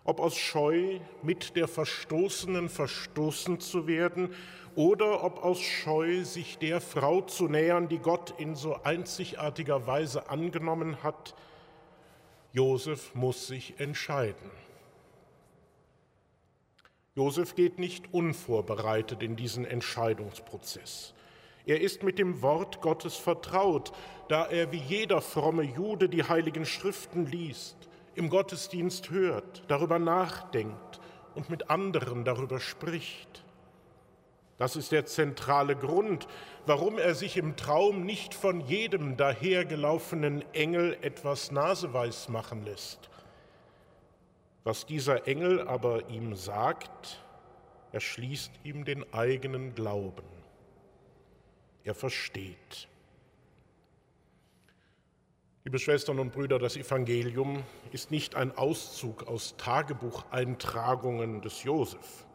ob 0.05 0.19
aus 0.19 0.37
Scheu, 0.37 0.99
mit 1.23 1.55
der 1.55 1.67
Verstoßenen 1.67 2.69
verstoßen 2.69 3.59
zu 3.59 3.87
werden, 3.87 4.33
oder 4.75 5.23
ob 5.23 5.43
aus 5.43 5.59
Scheu, 5.59 6.23
sich 6.23 6.57
der 6.57 6.79
Frau 6.79 7.21
zu 7.21 7.47
nähern, 7.47 7.89
die 7.89 7.97
Gott 7.97 8.33
in 8.37 8.55
so 8.55 8.75
einzigartiger 8.83 9.87
Weise 9.87 10.29
angenommen 10.29 11.01
hat, 11.01 11.33
Josef 12.53 13.15
muss 13.15 13.47
sich 13.47 13.79
entscheiden. 13.79 14.51
Josef 17.15 17.55
geht 17.55 17.79
nicht 17.79 18.13
unvorbereitet 18.13 19.23
in 19.23 19.35
diesen 19.35 19.65
Entscheidungsprozess. 19.65 21.14
Er 21.65 21.81
ist 21.81 22.03
mit 22.03 22.19
dem 22.19 22.41
Wort 22.41 22.81
Gottes 22.81 23.15
vertraut, 23.15 23.91
da 24.27 24.45
er 24.45 24.71
wie 24.71 24.77
jeder 24.77 25.21
fromme 25.21 25.63
Jude 25.63 26.09
die 26.09 26.23
heiligen 26.23 26.65
Schriften 26.65 27.25
liest, 27.25 27.77
im 28.13 28.29
Gottesdienst 28.29 29.09
hört, 29.09 29.63
darüber 29.67 29.99
nachdenkt 29.99 30.99
und 31.33 31.49
mit 31.49 31.69
anderen 31.69 32.23
darüber 32.23 32.59
spricht. 32.59 33.43
Das 34.57 34.75
ist 34.77 34.91
der 34.91 35.05
zentrale 35.05 35.75
Grund, 35.75 36.27
warum 36.65 36.97
er 36.97 37.13
sich 37.13 37.35
im 37.35 37.57
Traum 37.57 38.05
nicht 38.05 38.33
von 38.33 38.61
jedem 38.61 39.17
dahergelaufenen 39.17 40.45
Engel 40.53 40.97
etwas 41.01 41.51
naseweis 41.51 42.29
machen 42.29 42.63
lässt. 42.63 43.09
Was 44.63 44.85
dieser 44.85 45.27
Engel 45.27 45.67
aber 45.67 46.09
ihm 46.09 46.35
sagt, 46.35 47.23
erschließt 47.91 48.51
ihm 48.63 48.85
den 48.85 49.13
eigenen 49.13 49.75
Glauben. 49.75 50.34
Er 51.85 51.93
versteht. 51.93 52.87
Liebe 55.63 55.77
Schwestern 55.77 56.17
und 56.17 56.33
Brüder, 56.33 56.57
das 56.57 56.77
Evangelium 56.77 57.61
ist 57.91 58.09
nicht 58.09 58.33
ein 58.33 58.57
Auszug 58.57 59.27
aus 59.27 59.55
Tagebucheintragungen 59.57 61.43
des 61.43 61.61
Josef. 61.61 62.25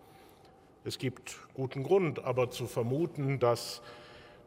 Es 0.85 0.99
gibt 0.99 1.37
guten 1.55 1.83
Grund 1.83 2.25
aber 2.25 2.51
zu 2.51 2.69
vermuten, 2.69 3.41
dass 3.41 3.83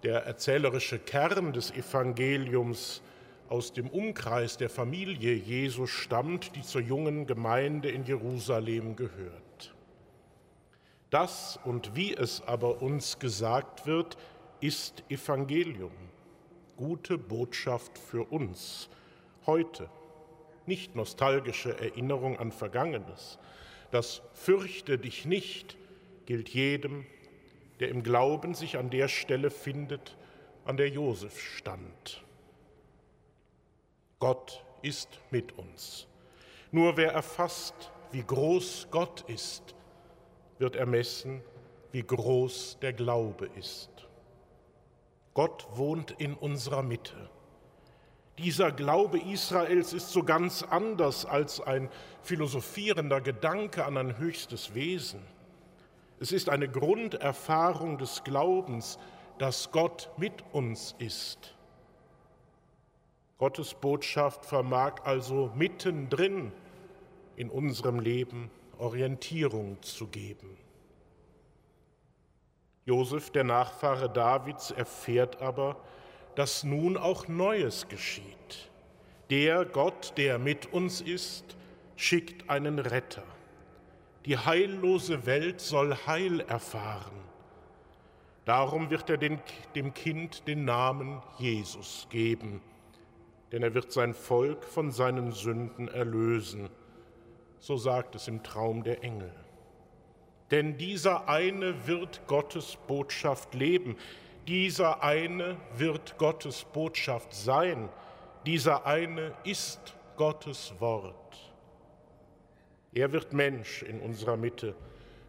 der 0.03 0.23
erzählerische 0.23 0.99
Kern 0.99 1.51
des 1.51 1.71
Evangeliums 1.71 3.01
aus 3.49 3.73
dem 3.73 3.89
Umkreis 3.89 4.55
der 4.55 4.69
Familie 4.69 5.33
Jesus 5.33 5.89
stammt, 5.89 6.55
die 6.55 6.61
zur 6.61 6.81
jungen 6.81 7.27
Gemeinde 7.27 7.89
in 7.89 8.05
Jerusalem 8.05 8.95
gehört. 8.95 9.75
Das 11.09 11.59
und 11.65 11.93
wie 11.93 12.13
es 12.13 12.41
aber 12.47 12.81
uns 12.81 13.19
gesagt 13.19 13.85
wird, 13.85 14.17
ist 14.63 15.03
Evangelium, 15.09 15.91
gute 16.77 17.17
Botschaft 17.17 17.97
für 17.97 18.23
uns 18.31 18.87
heute, 19.45 19.89
nicht 20.65 20.95
nostalgische 20.95 21.77
Erinnerung 21.77 22.39
an 22.39 22.53
Vergangenes. 22.53 23.39
Das 23.91 24.21
Fürchte 24.33 24.97
dich 24.97 25.25
nicht 25.25 25.75
gilt 26.25 26.47
jedem, 26.47 27.05
der 27.81 27.89
im 27.89 28.03
Glauben 28.03 28.53
sich 28.53 28.77
an 28.77 28.89
der 28.89 29.09
Stelle 29.09 29.51
findet, 29.51 30.15
an 30.63 30.77
der 30.77 30.87
Josef 30.87 31.37
stand. 31.41 32.23
Gott 34.19 34.63
ist 34.81 35.09
mit 35.29 35.57
uns. 35.57 36.07
Nur 36.71 36.95
wer 36.95 37.11
erfasst, 37.11 37.91
wie 38.13 38.23
groß 38.23 38.87
Gott 38.91 39.25
ist, 39.27 39.75
wird 40.57 40.77
ermessen, 40.77 41.41
wie 41.91 42.03
groß 42.03 42.77
der 42.81 42.93
Glaube 42.93 43.49
ist. 43.59 43.92
Gott 45.33 45.67
wohnt 45.73 46.11
in 46.11 46.33
unserer 46.33 46.83
Mitte. 46.83 47.29
Dieser 48.37 48.71
Glaube 48.71 49.19
Israels 49.19 49.93
ist 49.93 50.09
so 50.09 50.23
ganz 50.23 50.63
anders 50.63 51.25
als 51.25 51.61
ein 51.61 51.89
philosophierender 52.23 53.21
Gedanke 53.21 53.85
an 53.85 53.97
ein 53.97 54.17
höchstes 54.17 54.73
Wesen. 54.73 55.21
Es 56.19 56.31
ist 56.31 56.49
eine 56.49 56.69
Grunderfahrung 56.69 57.97
des 57.97 58.23
Glaubens, 58.23 58.97
dass 59.37 59.71
Gott 59.71 60.09
mit 60.17 60.43
uns 60.51 60.95
ist. 60.97 61.55
Gottes 63.37 63.73
Botschaft 63.73 64.45
vermag 64.45 65.01
also 65.03 65.51
mittendrin 65.55 66.51
in 67.35 67.49
unserem 67.49 67.99
Leben 67.99 68.49
Orientierung 68.77 69.81
zu 69.81 70.07
geben. 70.07 70.57
Josef, 72.85 73.29
der 73.31 73.43
Nachfahre 73.43 74.09
Davids, 74.09 74.71
erfährt 74.71 75.41
aber, 75.41 75.77
dass 76.35 76.63
nun 76.63 76.97
auch 76.97 77.27
Neues 77.27 77.87
geschieht. 77.87 78.69
Der 79.29 79.65
Gott, 79.65 80.13
der 80.17 80.37
mit 80.37 80.73
uns 80.73 80.99
ist, 80.99 81.55
schickt 81.95 82.49
einen 82.49 82.79
Retter. 82.79 83.23
Die 84.25 84.37
heillose 84.37 85.25
Welt 85.25 85.61
soll 85.61 85.95
Heil 86.05 86.41
erfahren. 86.41 87.23
Darum 88.45 88.89
wird 88.89 89.09
er 89.09 89.17
den, 89.17 89.39
dem 89.75 89.93
Kind 89.93 90.47
den 90.47 90.65
Namen 90.65 91.21
Jesus 91.37 92.07
geben, 92.09 92.61
denn 93.51 93.63
er 93.63 93.73
wird 93.73 93.93
sein 93.93 94.13
Volk 94.13 94.65
von 94.65 94.91
seinen 94.91 95.31
Sünden 95.31 95.87
erlösen. 95.87 96.69
So 97.59 97.77
sagt 97.77 98.15
es 98.15 98.27
im 98.27 98.43
Traum 98.43 98.83
der 98.83 99.03
Engel. 99.03 99.33
Denn 100.53 100.77
dieser 100.77 101.27
eine 101.27 101.87
wird 101.87 102.27
Gottes 102.27 102.77
Botschaft 102.85 103.55
leben, 103.55 103.97
dieser 104.45 105.01
eine 105.01 105.57
wird 105.77 106.19
Gottes 106.19 106.63
Botschaft 106.63 107.33
sein, 107.33 107.89
dieser 108.45 108.85
eine 108.85 109.33
ist 109.45 109.95
Gottes 110.15 110.75
Wort. 110.77 111.15
Er 112.93 113.11
wird 113.11 113.33
Mensch 113.33 113.81
in 113.81 113.99
unserer 113.99 114.37
Mitte, 114.37 114.75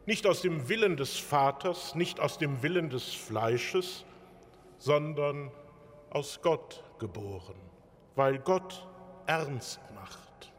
nicht 0.04 0.26
aus 0.26 0.42
dem 0.42 0.68
Willen 0.68 0.98
des 0.98 1.16
Vaters, 1.16 1.94
nicht 1.94 2.20
aus 2.20 2.36
dem 2.36 2.62
Willen 2.62 2.90
des 2.90 3.14
Fleisches, 3.14 4.04
sondern 4.76 5.50
aus 6.10 6.42
Gott 6.42 6.84
geboren, 6.98 7.56
weil 8.14 8.40
Gott 8.40 8.86
ernst 9.24 9.80
macht. 9.94 10.52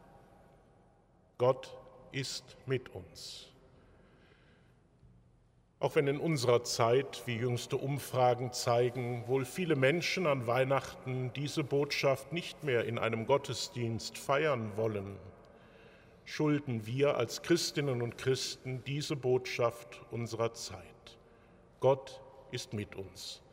Gott 1.38 1.78
ist 2.12 2.58
mit 2.66 2.90
uns. 2.96 3.52
Auch 5.86 5.96
wenn 5.96 6.08
in 6.08 6.20
unserer 6.20 6.64
Zeit, 6.64 7.22
wie 7.28 7.36
jüngste 7.36 7.78
Umfragen 7.78 8.52
zeigen, 8.52 9.24
wohl 9.28 9.46
viele 9.46 9.76
Menschen 9.76 10.26
an 10.26 10.48
Weihnachten 10.48 11.32
diese 11.36 11.64
Botschaft 11.64 12.34
nicht 12.34 12.64
mehr 12.64 12.86
in 12.86 12.98
einem 12.98 13.28
Gottesdienst 13.28 14.18
feiern 14.18 14.72
wollen, 14.78 15.16
schulden 16.24 16.88
wir 16.88 17.18
als 17.18 17.44
Christinnen 17.44 18.02
und 18.02 18.18
Christen 18.18 18.84
diese 18.88 19.16
Botschaft 19.16 20.02
unserer 20.10 20.56
Zeit. 20.56 21.20
Gott 21.82 22.20
ist 22.50 22.74
mit 22.74 22.96
uns. 22.96 23.44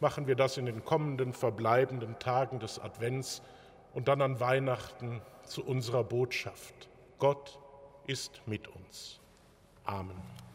Machen 0.00 0.26
wir 0.26 0.34
das 0.34 0.56
in 0.56 0.66
den 0.66 0.84
kommenden 0.84 1.32
verbleibenden 1.32 2.18
Tagen 2.18 2.58
des 2.58 2.80
Advents 2.80 3.40
und 3.94 4.08
dann 4.08 4.20
an 4.20 4.40
Weihnachten 4.40 5.22
zu 5.44 5.64
unserer 5.64 6.02
Botschaft. 6.02 6.88
Gott 7.20 7.60
ist 8.08 8.42
mit 8.46 8.66
uns. 8.66 9.20
Amen. 9.84 10.47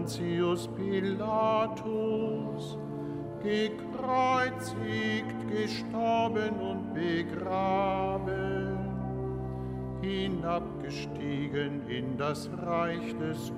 Pontius 0.00 0.66
Pilatus, 0.68 1.84
gekreuzigt, 3.42 5.36
gestorben 5.50 6.54
und 6.58 6.94
begraben, 6.94 8.78
hinabgestiegen 10.00 11.86
in 11.86 12.16
das 12.16 12.48
Reich 12.64 13.14
des 13.18 13.52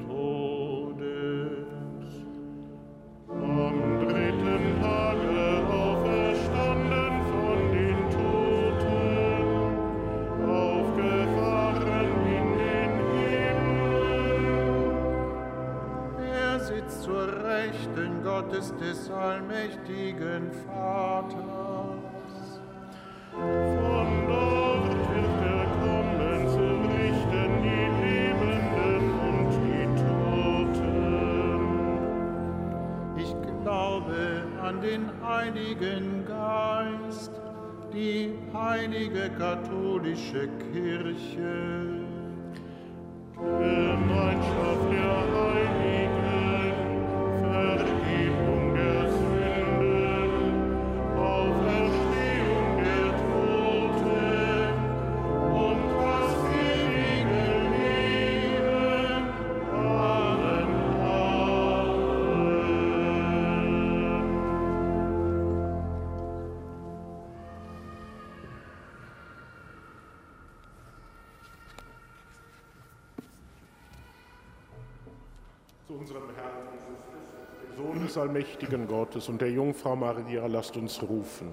Heiligen 35.42 36.24
Geist, 36.24 37.32
die 37.92 38.30
heilige 38.54 39.28
katholische 39.30 40.48
Kirche, 40.72 41.81
unserem 76.12 76.34
Herrn 76.36 76.52
Jesus 76.72 77.04
Christus, 77.10 77.76
dem 77.76 77.76
Sohn 77.76 78.02
des 78.06 78.18
allmächtigen 78.18 78.86
Gottes 78.86 79.28
und 79.30 79.40
der 79.40 79.50
Jungfrau 79.50 79.96
Maria, 79.96 80.46
lasst 80.46 80.76
uns 80.76 81.02
rufen. 81.02 81.48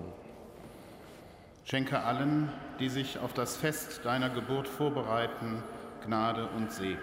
Schenke 1.64 2.00
allen, 2.00 2.52
die 2.80 2.90
sich 2.90 3.20
auf 3.20 3.34
das 3.34 3.56
Fest 3.56 4.02
deiner 4.04 4.30
Geburt 4.30 4.68
vorbereiten, 4.68 5.64
Gnade 6.06 6.50
und 6.58 6.72
Segen. 6.74 7.00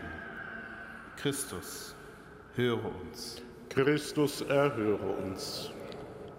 Christus, 1.17 1.95
höre 2.57 2.85
uns. 3.03 3.41
Christus, 3.71 4.43
erhöre 4.43 5.17
uns. 5.25 5.71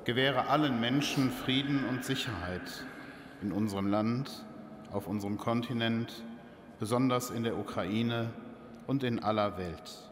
Gewähre 0.03 0.47
allen 0.47 0.79
Menschen 0.79 1.31
Frieden 1.31 1.83
und 1.89 2.05
Sicherheit 2.05 2.85
in 3.41 3.51
unserem 3.51 3.87
Land, 3.87 4.45
auf 4.91 5.07
unserem 5.07 5.37
Kontinent, 5.37 6.23
besonders 6.79 7.31
in 7.31 7.43
der 7.43 7.57
Ukraine 7.57 8.29
und 8.85 9.03
in 9.03 9.23
aller 9.23 9.57
Welt. 9.57 10.06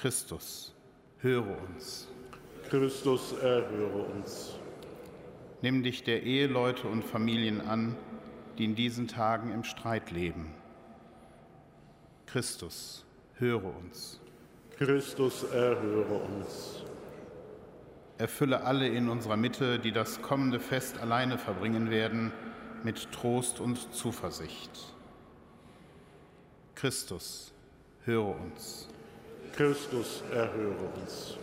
Christus, 0.00 0.72
höre 1.18 1.58
uns. 1.66 2.06
Christus, 2.68 3.32
erhöre 3.32 4.04
uns. 4.14 4.54
Nimm 5.60 5.82
dich 5.82 6.04
der 6.04 6.22
Eheleute 6.22 6.86
und 6.86 7.02
Familien 7.02 7.60
an, 7.60 7.96
die 8.58 8.64
in 8.64 8.76
diesen 8.76 9.08
Tagen 9.08 9.52
im 9.52 9.64
Streit 9.64 10.12
leben. 10.12 10.54
Christus, 12.26 13.04
höre 13.38 13.64
uns. 13.64 14.20
Christus, 14.76 15.42
erhöre 15.42 16.14
uns. 16.14 16.84
Erfülle 18.18 18.62
alle 18.62 18.86
in 18.86 19.08
unserer 19.08 19.36
Mitte, 19.36 19.80
die 19.80 19.90
das 19.90 20.22
kommende 20.22 20.60
Fest 20.60 20.98
alleine 20.98 21.38
verbringen 21.38 21.90
werden, 21.90 22.32
mit 22.84 23.10
Trost 23.10 23.58
und 23.58 23.92
Zuversicht. 23.92 24.70
Christus, 26.76 27.52
höre 28.04 28.36
uns. 28.38 28.88
Christus, 29.52 30.22
erhöre 30.32 30.90
uns. 31.00 31.36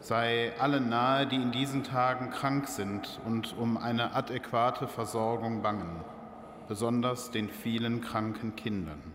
Sei 0.00 0.52
allen 0.58 0.88
nahe, 0.88 1.26
die 1.26 1.36
in 1.36 1.52
diesen 1.52 1.84
Tagen 1.84 2.30
krank 2.30 2.68
sind 2.68 3.20
und 3.26 3.56
um 3.58 3.76
eine 3.76 4.14
adäquate 4.14 4.88
Versorgung 4.88 5.62
bangen, 5.62 6.02
besonders 6.68 7.30
den 7.30 7.48
vielen 7.48 8.00
kranken 8.00 8.56
Kindern. 8.56 9.14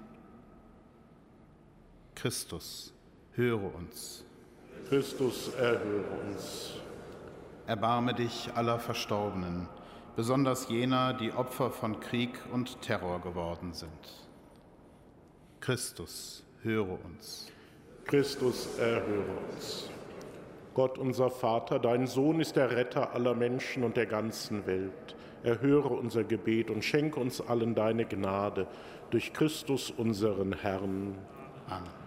Christus, 2.16 2.94
höre 3.34 3.74
uns. 3.76 4.24
Christus, 4.90 5.54
erhöre 5.56 6.04
uns. 6.30 6.74
Erbarme 7.66 8.14
dich 8.14 8.52
aller 8.54 8.78
Verstorbenen, 8.78 9.68
besonders 10.16 10.68
jener, 10.68 11.14
die 11.14 11.32
Opfer 11.32 11.72
von 11.72 12.00
Krieg 12.02 12.40
und 12.52 12.82
Terror 12.82 13.22
geworden 13.22 13.74
sind. 13.74 13.90
Christus, 15.62 16.44
höre 16.62 17.00
uns. 17.06 17.53
Christus, 18.06 18.78
erhöre 18.80 19.26
uns. 19.54 19.90
Gott 20.74 20.98
unser 20.98 21.30
Vater, 21.30 21.80
dein 21.80 22.08
Sohn 22.08 22.40
ist 22.40 22.56
der 22.56 22.72
Retter 22.72 23.14
aller 23.14 23.36
Menschen 23.36 23.84
und 23.84 23.96
der 23.96 24.08
ganzen 24.08 24.66
Welt. 24.66 25.16
Erhöre 25.44 25.90
unser 25.90 26.24
Gebet 26.24 26.70
und 26.72 26.84
schenke 26.84 27.20
uns 27.20 27.42
allen 27.42 27.76
deine 27.76 28.06
Gnade 28.06 28.68
durch 29.12 29.34
Christus 29.34 29.92
unseren 29.92 30.54
Herrn. 30.54 31.16
Amen. 31.68 32.03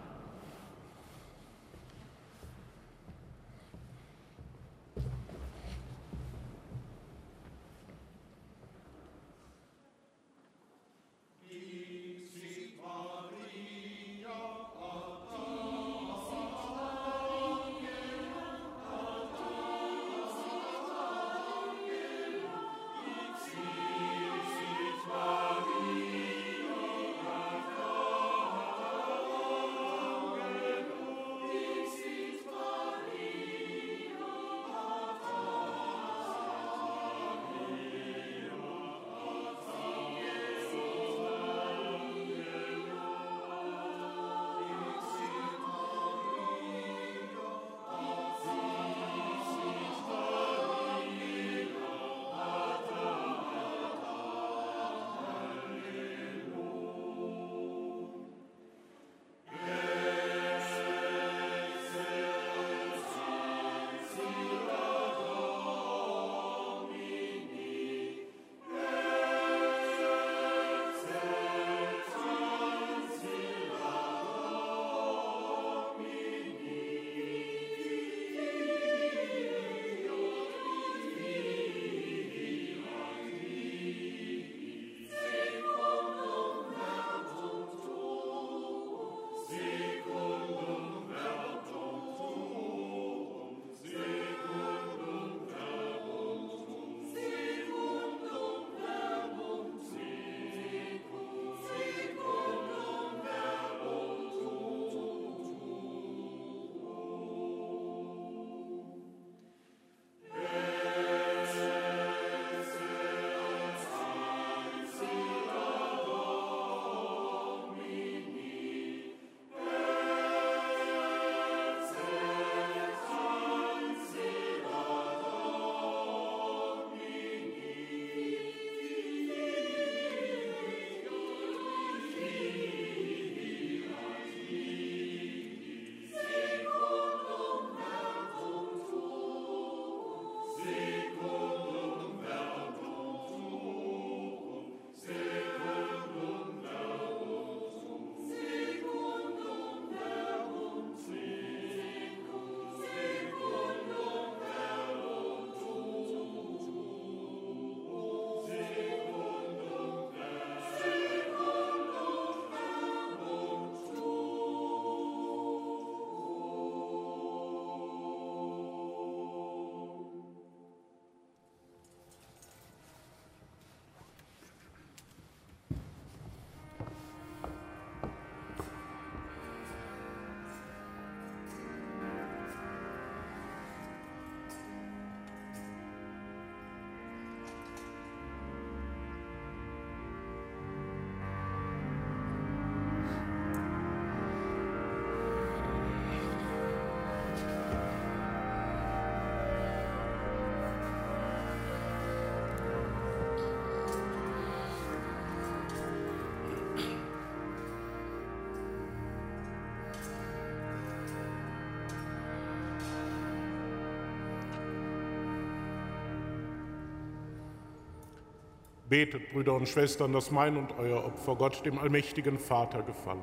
Betet, 218.89 219.33
Brüder 219.33 219.55
und 219.55 219.69
Schwestern, 219.69 220.13
dass 220.13 220.31
mein 220.31 220.57
und 220.57 220.79
euer 220.79 221.05
Opfer 221.05 221.35
Gott, 221.35 221.67
dem 221.67 221.79
allmächtigen 221.79 222.39
Vater, 222.39 222.83
gefallen. 222.83 223.21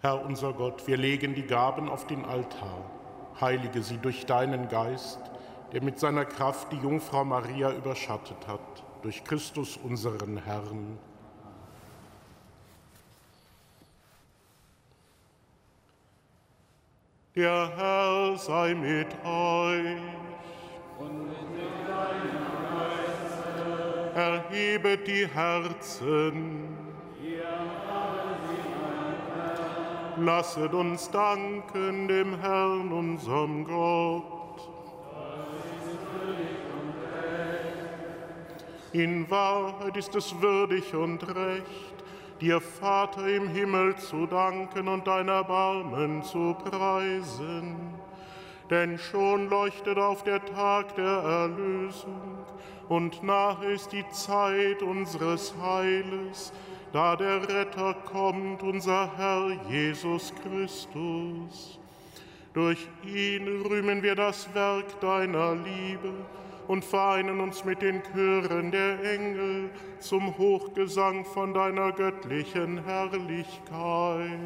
Herr 0.00 0.24
unser 0.24 0.52
Gott, 0.52 0.84
wir 0.88 0.96
legen 0.96 1.36
die 1.36 1.44
Gaben 1.44 1.88
auf 1.88 2.08
den 2.08 2.24
Altar. 2.24 2.90
Heilige 3.40 3.82
sie 3.82 3.98
durch 3.98 4.26
deinen 4.26 4.66
Geist, 4.68 5.20
der 5.72 5.80
mit 5.80 6.00
seiner 6.00 6.24
Kraft 6.24 6.72
die 6.72 6.78
Jungfrau 6.78 7.24
Maria 7.24 7.72
überschattet 7.72 8.48
hat, 8.48 8.82
durch 9.02 9.22
Christus 9.22 9.76
unseren 9.76 10.38
Herrn. 10.38 10.98
Der 17.34 17.74
Herr 17.76 18.36
sei 18.36 18.74
mit 18.74 19.06
euch. 19.24 19.96
Und 20.98 21.28
mit 21.28 21.88
deinem 21.88 22.44
Geiste. 22.74 24.12
Erhebet 24.14 25.06
die 25.06 25.26
Herzen. 25.26 26.76
Lasset 30.18 30.74
uns 30.74 31.10
danken 31.10 32.06
dem 32.06 32.38
Herrn, 32.38 32.92
unserem 32.92 33.64
Gott. 33.64 34.32
In 38.92 39.30
Wahrheit 39.30 39.96
ist 39.96 40.14
es 40.14 40.38
würdig 40.42 40.94
und 40.94 41.26
recht, 41.34 41.91
dir, 42.42 42.60
Vater 42.60 43.26
im 43.28 43.48
Himmel, 43.48 43.96
zu 43.96 44.26
danken 44.26 44.88
und 44.88 45.06
dein 45.06 45.28
Erbarmen 45.28 46.22
zu 46.22 46.54
preisen. 46.54 47.76
Denn 48.68 48.98
schon 48.98 49.48
leuchtet 49.48 49.98
auf 49.98 50.24
der 50.24 50.44
Tag 50.44 50.94
der 50.96 51.04
Erlösung 51.06 52.44
und 52.88 53.22
nach 53.22 53.62
ist 53.62 53.92
die 53.92 54.04
Zeit 54.10 54.82
unseres 54.82 55.54
Heiles, 55.62 56.52
da 56.92 57.16
der 57.16 57.48
Retter 57.48 57.94
kommt, 57.94 58.62
unser 58.62 59.16
Herr 59.16 59.50
Jesus 59.68 60.32
Christus. 60.42 61.78
Durch 62.52 62.86
ihn 63.04 63.62
rühmen 63.62 64.02
wir 64.02 64.14
das 64.14 64.52
Werk 64.54 65.00
deiner 65.00 65.54
Liebe 65.54 66.12
und 66.72 66.86
vereinen 66.86 67.40
uns 67.40 67.66
mit 67.66 67.82
den 67.82 68.02
Chören 68.14 68.70
der 68.70 69.04
Engel 69.04 69.68
zum 69.98 70.38
Hochgesang 70.38 71.22
von 71.26 71.52
deiner 71.52 71.92
göttlichen 71.92 72.82
Herrlichkeit. 72.82 74.40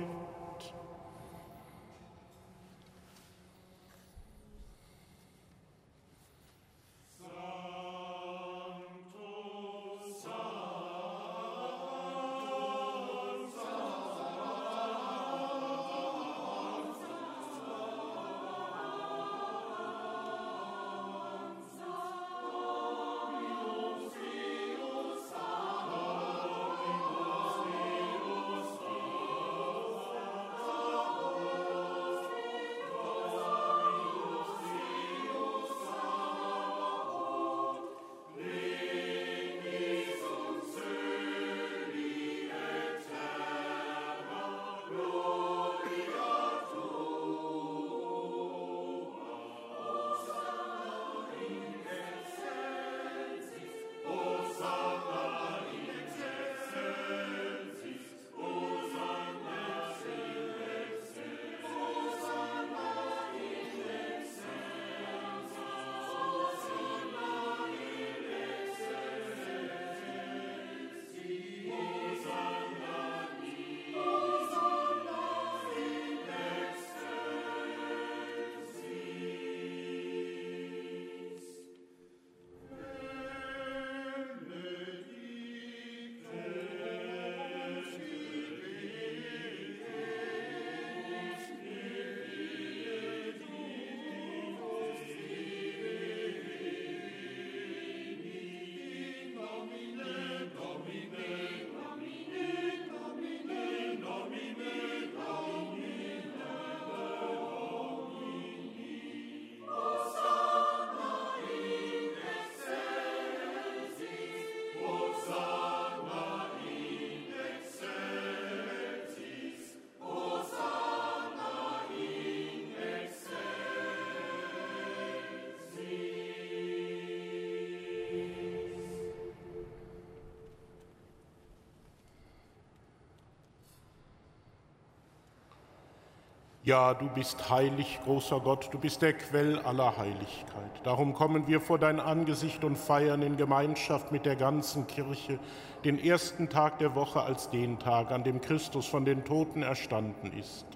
Ja, 136.66 136.94
du 136.94 137.08
bist 137.08 137.48
heilig, 137.48 138.00
großer 138.02 138.40
Gott, 138.40 138.70
du 138.72 138.80
bist 138.80 139.00
der 139.00 139.12
Quell 139.12 139.60
aller 139.60 139.96
Heiligkeit. 139.96 140.72
Darum 140.82 141.14
kommen 141.14 141.46
wir 141.46 141.60
vor 141.60 141.78
dein 141.78 142.00
Angesicht 142.00 142.64
und 142.64 142.74
feiern 142.74 143.22
in 143.22 143.36
Gemeinschaft 143.36 144.10
mit 144.10 144.26
der 144.26 144.34
ganzen 144.34 144.88
Kirche 144.88 145.38
den 145.84 145.96
ersten 145.96 146.48
Tag 146.48 146.80
der 146.80 146.96
Woche 146.96 147.22
als 147.22 147.50
den 147.50 147.78
Tag, 147.78 148.10
an 148.10 148.24
dem 148.24 148.40
Christus 148.40 148.84
von 148.84 149.04
den 149.04 149.24
Toten 149.24 149.62
erstanden 149.62 150.32
ist. 150.36 150.66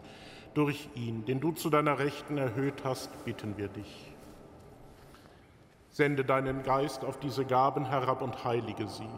Durch 0.55 0.89
ihn, 0.95 1.25
den 1.25 1.41
du 1.41 1.51
zu 1.51 1.71
deiner 1.71 1.99
Rechten 1.99 2.39
erhöht 2.39 2.85
hast, 2.85 3.25
bitten 3.25 3.57
wir 3.57 3.67
dich. 3.67 4.15
Sende 5.89 6.25
deinen 6.25 6.63
Geist 6.63 7.05
auf 7.05 7.19
diese 7.19 7.45
Gaben 7.45 7.85
herab 7.85 8.23
und 8.23 8.45
heilige 8.45 8.87
sie, 8.87 9.11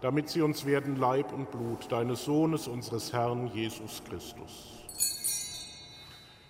damit 0.00 0.28
sie 0.28 0.42
uns 0.42 0.66
werden 0.66 0.94
Leib 0.94 1.32
und 1.32 1.50
Blut 1.50 1.90
deines 1.90 2.24
Sohnes, 2.24 2.68
unseres 2.68 3.12
Herrn 3.12 3.48
Jesus 3.48 4.04
Christus. 4.08 4.81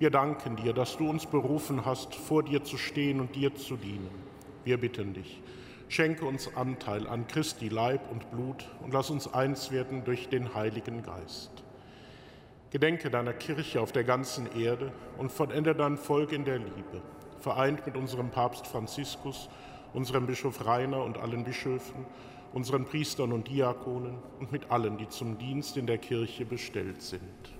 Wir 0.00 0.08
danken 0.08 0.56
dir, 0.56 0.72
dass 0.72 0.96
du 0.96 1.10
uns 1.10 1.26
berufen 1.26 1.84
hast, 1.84 2.14
vor 2.14 2.42
dir 2.42 2.64
zu 2.64 2.78
stehen 2.78 3.20
und 3.20 3.36
dir 3.36 3.54
zu 3.54 3.76
dienen. 3.76 4.08
Wir 4.64 4.80
bitten 4.80 5.12
dich, 5.12 5.42
schenke 5.88 6.24
uns 6.24 6.56
Anteil 6.56 7.06
an 7.06 7.26
Christi 7.26 7.68
Leib 7.68 8.10
und 8.10 8.30
Blut 8.30 8.66
und 8.82 8.94
lass 8.94 9.10
uns 9.10 9.30
eins 9.34 9.70
werden 9.70 10.02
durch 10.04 10.30
den 10.30 10.54
Heiligen 10.54 11.02
Geist. 11.02 11.50
Gedenke 12.70 13.10
deiner 13.10 13.34
Kirche 13.34 13.82
auf 13.82 13.92
der 13.92 14.04
ganzen 14.04 14.50
Erde 14.58 14.90
und 15.18 15.30
vollende 15.30 15.74
dein 15.74 15.98
Volk 15.98 16.32
in 16.32 16.46
der 16.46 16.60
Liebe, 16.60 17.02
vereint 17.38 17.84
mit 17.84 17.94
unserem 17.94 18.30
Papst 18.30 18.66
Franziskus, 18.66 19.50
unserem 19.92 20.26
Bischof 20.26 20.64
Rainer 20.64 21.04
und 21.04 21.18
allen 21.18 21.44
Bischöfen, 21.44 22.06
unseren 22.54 22.86
Priestern 22.86 23.32
und 23.32 23.48
Diakonen 23.48 24.16
und 24.38 24.50
mit 24.50 24.70
allen, 24.70 24.96
die 24.96 25.10
zum 25.10 25.36
Dienst 25.36 25.76
in 25.76 25.86
der 25.86 25.98
Kirche 25.98 26.46
bestellt 26.46 27.02
sind. 27.02 27.59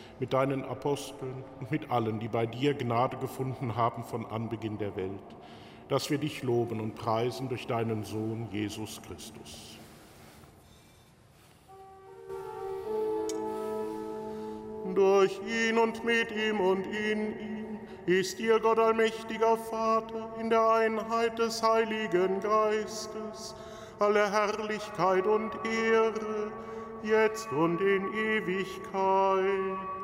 mit 0.21 0.33
deinen 0.33 0.63
Aposteln 0.65 1.43
und 1.59 1.71
mit 1.71 1.89
allen, 1.89 2.19
die 2.19 2.27
bei 2.27 2.45
dir 2.45 2.75
Gnade 2.75 3.17
gefunden 3.17 3.75
haben 3.75 4.03
von 4.03 4.23
Anbeginn 4.27 4.77
der 4.77 4.95
Welt, 4.95 5.09
dass 5.89 6.11
wir 6.11 6.19
dich 6.19 6.43
loben 6.43 6.79
und 6.79 6.93
preisen 6.93 7.49
durch 7.49 7.65
deinen 7.65 8.03
Sohn 8.03 8.47
Jesus 8.51 9.01
Christus. 9.01 9.79
Durch 14.93 15.39
ihn 15.47 15.79
und 15.79 16.05
mit 16.05 16.29
ihm 16.31 16.59
und 16.59 16.85
in 16.85 17.39
ihm 17.39 17.79
ist 18.05 18.37
dir 18.37 18.59
Gott 18.59 18.77
allmächtiger 18.77 19.57
Vater 19.57 20.35
in 20.39 20.51
der 20.51 20.69
Einheit 20.69 21.39
des 21.39 21.63
Heiligen 21.63 22.39
Geistes 22.41 23.55
alle 23.97 24.31
Herrlichkeit 24.31 25.25
und 25.25 25.51
Ehre, 25.65 26.51
jetzt 27.01 27.51
und 27.51 27.81
in 27.81 28.13
Ewigkeit. 28.13 30.00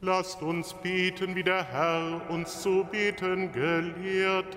Lasst 0.00 0.42
uns 0.42 0.74
beten, 0.74 1.36
wie 1.36 1.44
der 1.44 1.62
Herr 1.62 2.22
uns 2.28 2.62
zu 2.62 2.84
beten 2.90 3.52
gelehrt. 3.52 4.56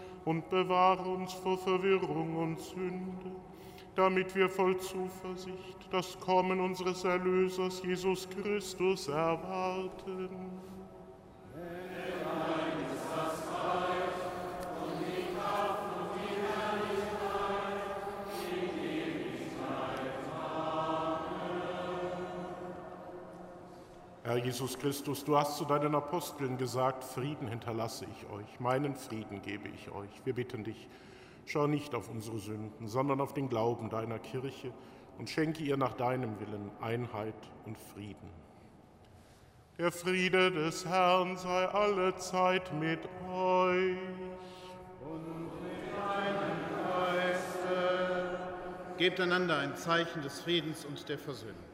und 0.25 0.49
bewahre 0.49 1.09
uns 1.09 1.33
vor 1.33 1.57
Verwirrung 1.57 2.35
und 2.35 2.59
Sünde, 2.59 3.31
damit 3.95 4.35
wir 4.35 4.49
voll 4.49 4.77
Zuversicht 4.77 5.87
das 5.91 6.19
Kommen 6.19 6.59
unseres 6.59 7.03
Erlösers 7.03 7.81
Jesus 7.83 8.27
Christus 8.29 9.07
erwarten. 9.07 10.29
Herr 24.23 24.37
Jesus 24.37 24.77
Christus, 24.77 25.25
du 25.25 25.35
hast 25.35 25.57
zu 25.57 25.65
deinen 25.65 25.95
Aposteln 25.95 26.59
gesagt, 26.59 27.03
Frieden 27.03 27.47
hinterlasse 27.47 28.05
ich 28.05 28.29
euch, 28.29 28.59
meinen 28.59 28.95
Frieden 28.95 29.41
gebe 29.41 29.67
ich 29.69 29.89
euch. 29.89 30.09
Wir 30.25 30.35
bitten 30.35 30.63
dich, 30.63 30.87
schau 31.47 31.65
nicht 31.65 31.95
auf 31.95 32.07
unsere 32.07 32.37
Sünden, 32.37 32.87
sondern 32.87 33.19
auf 33.19 33.33
den 33.33 33.49
Glauben 33.49 33.89
deiner 33.89 34.19
Kirche 34.19 34.71
und 35.17 35.27
schenke 35.27 35.63
ihr 35.63 35.75
nach 35.75 35.93
deinem 35.93 36.39
Willen 36.39 36.69
Einheit 36.81 37.33
und 37.65 37.79
Frieden. 37.79 38.29
Der 39.79 39.91
Friede 39.91 40.51
des 40.51 40.85
Herrn 40.85 41.35
sei 41.35 41.65
alle 41.69 42.15
Zeit 42.17 42.71
mit 42.79 42.99
euch. 43.27 43.97
Und 45.03 45.49
mit 45.63 45.97
deinem 45.97 46.59
Geiste. 46.93 48.37
Gebt 48.99 49.19
einander 49.19 49.57
ein 49.57 49.75
Zeichen 49.75 50.21
des 50.21 50.41
Friedens 50.41 50.85
und 50.85 51.09
der 51.09 51.17
Versöhnung. 51.17 51.70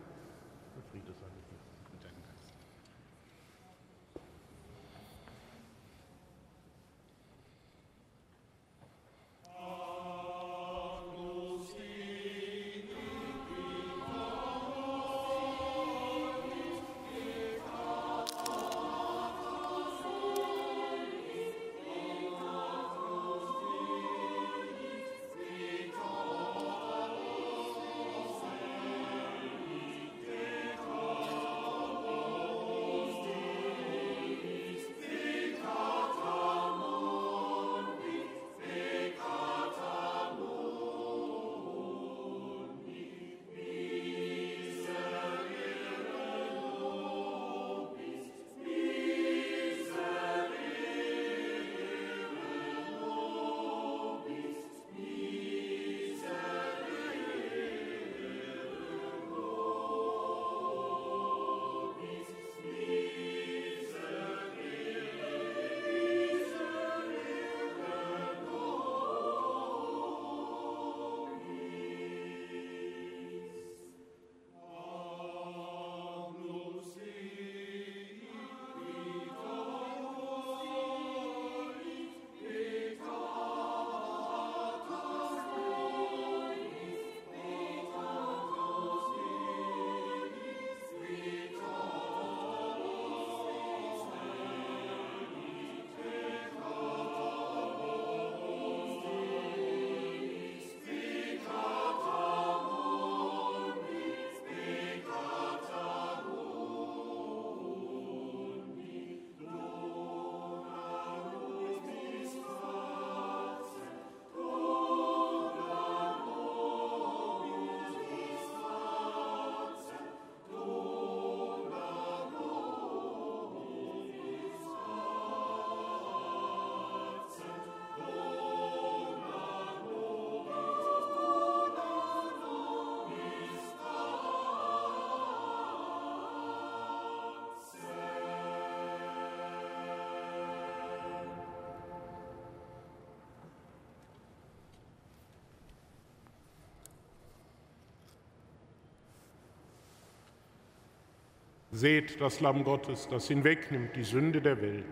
Seht 151.72 152.22
das 152.22 152.40
Lamm 152.40 152.64
Gottes, 152.64 153.10
das 153.12 153.28
hinwegnimmt 153.28 153.94
die 153.96 154.06
Sünde 154.06 154.42
der 154.42 154.62
Welt. 154.62 154.86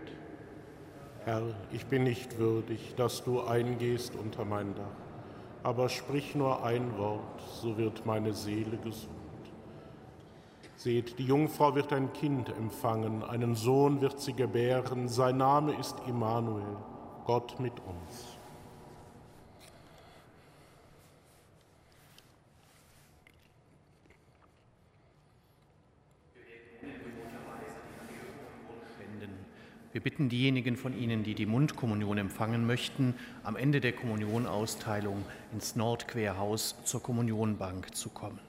Herr, 1.23 1.41
ich 1.71 1.85
bin 1.85 2.03
nicht 2.03 2.37
würdig, 2.37 2.95
dass 2.97 3.23
du 3.23 3.41
eingehst 3.41 4.13
unter 4.15 4.43
mein 4.43 4.75
Dach, 4.75 4.83
aber 5.63 5.87
sprich 5.87 6.35
nur 6.35 6.65
ein 6.65 6.97
Wort, 6.97 7.41
so 7.61 7.77
wird 7.77 8.05
meine 8.05 8.33
Seele 8.33 8.77
gesund. 8.77 9.09
Seht, 10.75 11.17
die 11.17 11.25
Jungfrau 11.25 11.75
wird 11.75 11.93
ein 11.93 12.11
Kind 12.11 12.49
empfangen, 12.49 13.23
einen 13.23 13.55
Sohn 13.55 14.01
wird 14.01 14.19
sie 14.19 14.33
gebären, 14.33 15.07
sein 15.07 15.37
Name 15.37 15.73
ist 15.79 15.95
Immanuel, 16.07 16.75
Gott 17.23 17.57
mit 17.57 17.79
uns. 17.79 18.34
Wir 29.95 30.01
bitten 30.01 30.27
diejenigen 30.27 30.75
von 30.75 30.93
Ihnen, 30.99 31.23
die 31.23 31.35
die 31.35 31.45
Mundkommunion 31.45 32.17
empfangen 32.17 32.67
möchten, 32.67 33.13
am 33.45 33.55
Ende 33.55 33.79
der 33.79 33.93
Kommunionausteilung 33.93 35.23
ins 35.53 35.77
Nordquerhaus 35.77 36.75
zur 36.83 37.01
Kommunionbank 37.01 37.95
zu 37.95 38.09
kommen. 38.09 38.41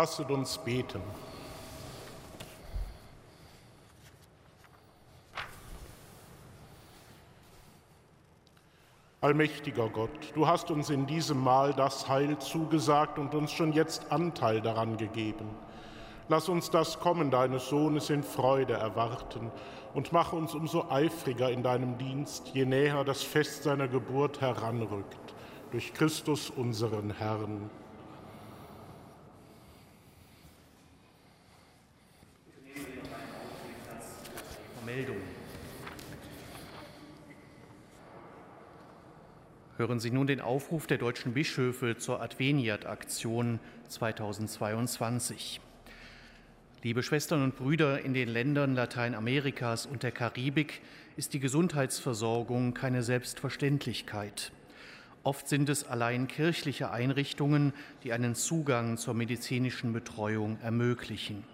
Lasset 0.00 0.30
uns 0.30 0.56
beten. 0.58 1.02
Allmächtiger 9.20 9.88
Gott, 9.88 10.10
du 10.36 10.46
hast 10.46 10.70
uns 10.70 10.90
in 10.90 11.08
diesem 11.08 11.40
Mahl 11.40 11.74
das 11.74 12.08
Heil 12.08 12.38
zugesagt 12.38 13.18
und 13.18 13.34
uns 13.34 13.50
schon 13.50 13.72
jetzt 13.72 14.12
Anteil 14.12 14.60
daran 14.60 14.98
gegeben. 14.98 15.48
Lass 16.28 16.48
uns 16.48 16.70
das 16.70 17.00
Kommen 17.00 17.32
deines 17.32 17.68
Sohnes 17.68 18.08
in 18.08 18.22
Freude 18.22 18.74
erwarten 18.74 19.50
und 19.94 20.12
mache 20.12 20.36
uns 20.36 20.54
umso 20.54 20.88
eifriger 20.90 21.50
in 21.50 21.64
deinem 21.64 21.98
Dienst, 21.98 22.52
je 22.54 22.66
näher 22.66 23.02
das 23.02 23.24
Fest 23.24 23.64
seiner 23.64 23.88
Geburt 23.88 24.40
heranrückt. 24.40 25.34
Durch 25.72 25.92
Christus 25.92 26.50
unseren 26.50 27.10
Herrn. 27.10 27.68
Meldung. 34.88 35.16
Hören 39.76 40.00
Sie 40.00 40.10
nun 40.10 40.26
den 40.26 40.40
Aufruf 40.40 40.86
der 40.86 40.96
deutschen 40.96 41.34
Bischöfe 41.34 41.98
zur 41.98 42.22
Adveniat-Aktion 42.22 43.60
2022. 43.88 45.60
Liebe 46.82 47.02
Schwestern 47.02 47.42
und 47.42 47.56
Brüder 47.56 48.00
in 48.00 48.14
den 48.14 48.30
Ländern 48.30 48.74
Lateinamerikas 48.74 49.84
und 49.84 50.02
der 50.02 50.12
Karibik 50.12 50.80
ist 51.18 51.34
die 51.34 51.40
Gesundheitsversorgung 51.40 52.72
keine 52.72 53.02
Selbstverständlichkeit. 53.02 54.52
Oft 55.22 55.48
sind 55.48 55.68
es 55.68 55.86
allein 55.86 56.28
kirchliche 56.28 56.90
Einrichtungen, 56.90 57.74
die 58.04 58.14
einen 58.14 58.34
Zugang 58.34 58.96
zur 58.96 59.12
medizinischen 59.12 59.92
Betreuung 59.92 60.58
ermöglichen. 60.62 61.44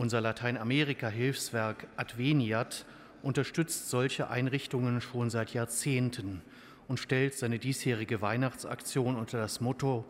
Unser 0.00 0.22
Lateinamerika-Hilfswerk 0.22 1.86
Adveniat 1.98 2.86
unterstützt 3.22 3.90
solche 3.90 4.30
Einrichtungen 4.30 5.02
schon 5.02 5.28
seit 5.28 5.52
Jahrzehnten 5.52 6.40
und 6.88 6.98
stellt 6.98 7.34
seine 7.34 7.58
diesjährige 7.58 8.22
Weihnachtsaktion 8.22 9.14
unter 9.16 9.36
das 9.36 9.60
Motto 9.60 10.06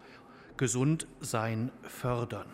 Gesund 0.57 1.09
sein 1.19 1.73
fördern. 1.83 2.47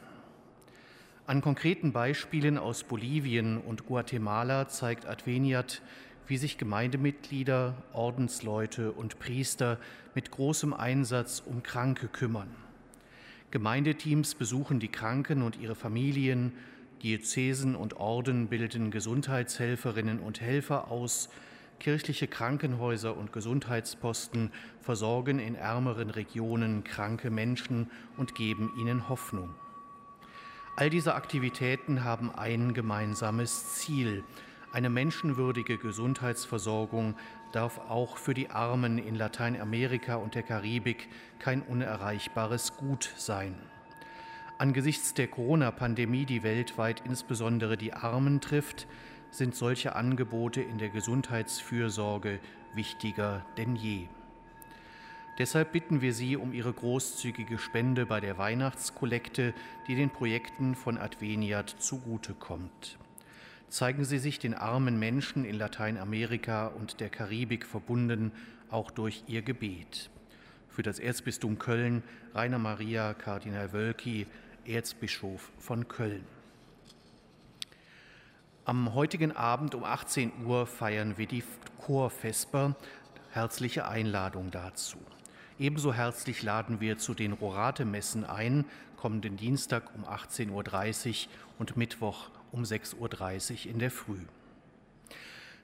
An 1.27 1.43
konkreten 1.43 1.93
Beispielen 1.93 2.57
aus 2.57 2.85
Bolivien 2.85 3.59
und 3.59 3.85
Guatemala 3.85 4.69
zeigt 4.69 5.05
Adveniat, 5.05 5.83
wie 6.27 6.39
sich 6.39 6.57
Gemeindemitglieder, 6.57 7.75
Ordensleute 7.93 8.93
und 8.93 9.19
Priester 9.19 9.79
mit 10.15 10.31
großem 10.31 10.73
Einsatz 10.73 11.43
um 11.45 11.63
Kranke 11.63 12.09
kümmern. 12.09 12.49
Gemeindeteams 13.51 14.37
besuchen 14.37 14.81
die 14.81 14.89
Kranken 14.89 15.43
und 15.43 15.61
ihre 15.61 15.75
Familien, 15.75 16.53
Diözesen 17.03 17.77
und 17.77 17.95
Orden 17.99 18.49
bilden 18.49 18.91
Gesundheitshelferinnen 18.91 20.21
und 20.21 20.41
Helfer 20.41 20.91
aus, 20.91 21.29
kirchliche 21.79 22.27
Krankenhäuser 22.27 23.17
und 23.17 23.33
Gesundheitsposten 23.33 24.51
versorgen 24.81 25.39
in 25.39 25.55
ärmeren 25.55 26.11
Regionen 26.11 26.85
kranke 26.85 27.31
Menschen 27.31 27.91
und 28.17 28.35
geben 28.35 28.73
ihnen 28.79 29.09
Hoffnung. 29.09 29.55
All 30.77 30.91
diese 30.91 31.15
Aktivitäten 31.15 32.05
haben 32.05 32.31
ein 32.35 32.75
gemeinsames 32.75 33.75
Ziel. 33.75 34.25
Eine 34.73 34.91
menschenwürdige 34.91 35.79
Gesundheitsversorgung 35.79 37.15
darf 37.53 37.79
auch 37.89 38.19
für 38.19 38.35
die 38.35 38.51
Armen 38.51 38.99
in 38.99 39.15
Lateinamerika 39.15 40.17
und 40.17 40.35
der 40.35 40.43
Karibik 40.43 41.09
kein 41.39 41.63
unerreichbares 41.63 42.77
Gut 42.77 43.11
sein. 43.17 43.55
Angesichts 44.59 45.13
der 45.13 45.29
Corona-Pandemie, 45.29 46.25
die 46.25 46.43
weltweit 46.43 47.03
insbesondere 47.05 47.77
die 47.77 47.93
Armen 47.93 48.41
trifft, 48.41 48.87
sind 49.31 49.55
solche 49.55 49.95
Angebote 49.95 50.63
in 50.63 50.79
der 50.79 50.89
Gesundheitsfürsorge 50.89 52.41
wichtiger 52.75 53.45
denn 53.59 53.77
je. 53.77 54.07
Deshalb 55.39 55.73
bitten 55.73 56.01
wir 56.01 56.15
Sie 56.15 56.39
um 56.39 56.55
Ihre 56.55 56.73
großzügige 56.73 57.59
Spende 57.59 58.07
bei 58.07 58.21
der 58.21 58.39
Weihnachtskollekte, 58.39 59.53
die 59.87 59.95
den 59.95 60.09
Projekten 60.09 60.75
von 60.75 60.97
Adveniat 60.97 61.69
zugutekommt. 61.79 62.97
Zeigen 63.69 64.07
Sie 64.07 64.19
sich 64.19 64.39
den 64.39 64.55
armen 64.55 64.99
Menschen 64.99 65.45
in 65.45 65.57
Lateinamerika 65.57 66.69
und 66.69 67.01
der 67.01 67.11
Karibik 67.11 67.67
verbunden, 67.67 68.33
auch 68.71 68.91
durch 68.91 69.25
Ihr 69.27 69.43
Gebet. 69.43 70.09
Für 70.71 70.83
das 70.83 70.99
Erzbistum 70.99 71.59
Köln 71.59 72.03
Rainer 72.35 72.59
Maria 72.59 73.13
Kardinal 73.13 73.75
Wölki, 73.75 74.27
Erzbischof 74.69 75.51
von 75.59 75.89
Köln. 75.89 76.27
Am 78.65 78.95
heutigen 78.95 79.31
Abend 79.31 79.75
um 79.75 79.85
18 79.85 80.45
Uhr 80.45 80.67
feiern 80.67 81.19
wir 81.19 81.27
die 81.27 81.45
Chorvesper. 81.79 82.75
Herzliche 83.31 83.87
Einladung 83.87 84.51
dazu. 84.51 84.99
Ebenso 85.59 85.95
herzlich 85.95 86.43
laden 86.43 86.81
wir 86.81 86.99
zu 86.99 87.15
den 87.15 87.33
Rorate-Messen 87.33 88.25
ein, 88.25 88.65
kommenden 88.97 89.37
Dienstag 89.37 89.95
um 89.95 90.05
18.30 90.05 91.27
Uhr 91.27 91.33
und 91.59 91.77
Mittwoch 91.77 92.29
um 92.53 92.63
6.30 92.63 93.67
Uhr 93.67 93.73
in 93.73 93.79
der 93.79 93.91
Früh. 93.91 94.21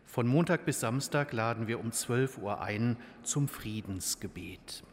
Von 0.07 0.27
Montag 0.27 0.65
bis 0.65 0.81
Samstag 0.81 1.33
laden 1.33 1.67
wir 1.67 1.81
um 1.81 1.91
12 1.91 2.39
Uhr 2.39 2.61
ein 2.61 2.97
zum 3.23 3.49
Friedensgebet. 3.49 4.85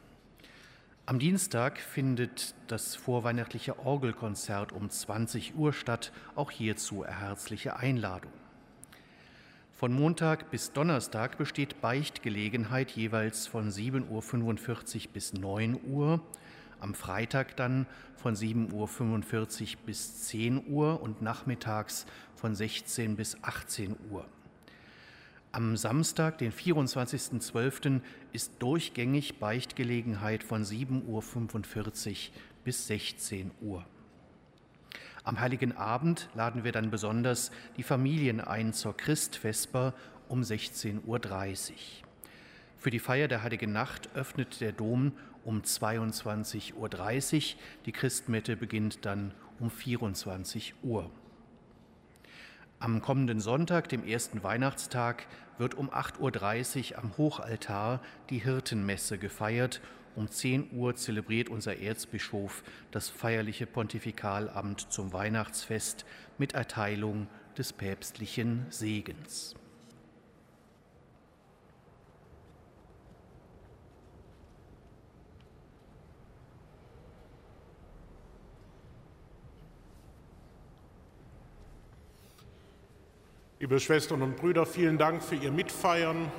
Am 1.09 1.17
Dienstag 1.17 1.79
findet 1.79 2.53
das 2.67 2.95
vorweihnachtliche 2.95 3.79
Orgelkonzert 3.79 4.71
um 4.71 4.91
20 4.91 5.55
Uhr 5.55 5.73
statt, 5.73 6.11
auch 6.35 6.51
hierzu 6.51 7.03
herzliche 7.03 7.77
Einladung. 7.77 8.31
Von 9.71 9.91
Montag 9.91 10.51
bis 10.51 10.71
Donnerstag 10.71 11.39
besteht 11.39 11.81
Beichtgelegenheit 11.81 12.91
jeweils 12.91 13.47
von 13.47 13.71
7.45 13.71 15.07
Uhr 15.07 15.11
bis 15.11 15.33
9 15.33 15.79
Uhr, 15.83 16.21
am 16.79 16.93
Freitag 16.93 17.55
dann 17.55 17.87
von 18.15 18.35
7.45 18.35 18.71
Uhr 19.77 19.81
bis 19.87 20.25
10 20.27 20.67
Uhr 20.67 21.01
und 21.01 21.23
nachmittags 21.23 22.05
von 22.35 22.53
16 22.53 23.15
bis 23.15 23.35
18 23.41 23.95
Uhr. 24.11 24.27
Am 25.51 25.75
Samstag, 25.77 26.37
den 26.37 26.51
24.12., 26.51 28.01
ist 28.33 28.53
durchgängig 28.59 29.39
Beichtgelegenheit 29.39 30.43
von 30.43 30.63
7.45 30.63 31.07
Uhr 31.07 32.33
bis 32.63 32.85
16 32.85 33.49
Uhr. 33.59 33.83
Am 35.23 35.39
heiligen 35.39 35.75
Abend 35.75 36.29
laden 36.35 36.63
wir 36.63 36.71
dann 36.71 36.91
besonders 36.91 37.49
die 37.77 37.83
Familien 37.83 38.41
ein 38.41 38.73
zur 38.73 38.95
Christvesper 38.95 39.95
um 40.27 40.41
16.30 40.41 41.01
Uhr. 41.05 41.19
Für 42.77 42.91
die 42.91 42.99
Feier 42.99 43.27
der 43.27 43.41
Heiligen 43.41 43.71
Nacht 43.71 44.09
öffnet 44.13 44.61
der 44.61 44.71
Dom 44.71 45.13
um 45.43 45.61
22.30 45.61 46.75
Uhr. 46.75 47.59
Die 47.87 47.91
Christmette 47.91 48.55
beginnt 48.55 49.03
dann 49.05 49.33
um 49.59 49.71
24 49.71 50.75
Uhr. 50.83 51.09
Am 52.79 53.01
kommenden 53.01 53.41
Sonntag, 53.41 53.89
dem 53.89 54.05
ersten 54.05 54.41
Weihnachtstag, 54.41 55.27
wird 55.57 55.75
um 55.75 55.89
8.30 55.89 56.93
Uhr 56.93 56.99
am 56.99 57.17
Hochaltar 57.17 57.99
die 58.29 58.39
Hirtenmesse 58.39 59.17
gefeiert 59.17 59.81
um 60.15 60.29
10 60.29 60.71
Uhr 60.73 60.95
zelebriert 60.95 61.49
unser 61.49 61.77
Erzbischof 61.77 62.63
das 62.91 63.09
feierliche 63.09 63.65
Pontifikalamt 63.65 64.91
zum 64.91 65.13
Weihnachtsfest 65.13 66.05
mit 66.37 66.53
Erteilung 66.53 67.27
des 67.57 67.73
päpstlichen 67.73 68.65
Segens. 68.69 69.55
Liebe 83.61 83.77
Schwestern 83.81 84.21
und 84.21 84.37
Brüder, 84.37 84.65
vielen 84.65 84.97
Dank 84.97 85.21
für 85.21 85.35
Ihr 85.35 85.51
Mitfeiern 85.51 86.31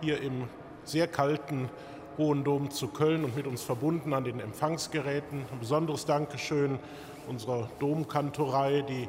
hier 0.00 0.22
im 0.22 0.44
sehr 0.84 1.08
kalten 1.08 1.68
Hohen 2.16 2.44
Dom 2.44 2.70
zu 2.70 2.86
Köln 2.86 3.24
und 3.24 3.34
mit 3.34 3.48
uns 3.48 3.62
verbunden 3.62 4.12
an 4.12 4.22
den 4.22 4.38
Empfangsgeräten. 4.38 5.40
Ein 5.50 5.58
besonderes 5.58 6.04
Dankeschön 6.04 6.78
unserer 7.26 7.68
Domkantorei, 7.80 8.82
die 8.82 9.08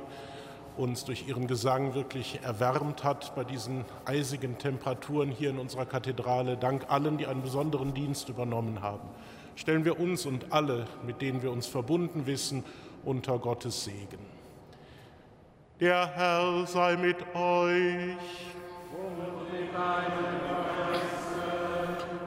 uns 0.78 1.06
durch 1.06 1.28
ihren 1.28 1.46
Gesang 1.46 1.94
wirklich 1.94 2.40
erwärmt 2.42 3.04
hat 3.04 3.36
bei 3.36 3.44
diesen 3.44 3.86
eisigen 4.04 4.58
Temperaturen 4.58 5.30
hier 5.30 5.52
in 5.52 5.60
unserer 5.60 5.86
Kathedrale. 5.86 6.58
Dank 6.58 6.90
allen, 6.90 7.20
die 7.20 7.28
einen 7.28 7.44
besonderen 7.44 7.94
Dienst 7.94 8.30
übernommen 8.30 8.82
haben. 8.82 9.08
Stellen 9.56 9.86
wir 9.86 10.00
uns 10.00 10.26
und 10.26 10.52
alle, 10.52 10.88
mit 11.06 11.22
denen 11.22 11.44
wir 11.44 11.52
uns 11.52 11.68
verbunden 11.68 12.26
wissen, 12.26 12.64
unter 13.06 13.38
Gottes 13.38 13.84
Segen. 13.84 14.39
Der 15.80 16.14
Herr 16.14 16.68
sei 16.68 16.98
mit 16.98 17.16
euch. 17.34 18.18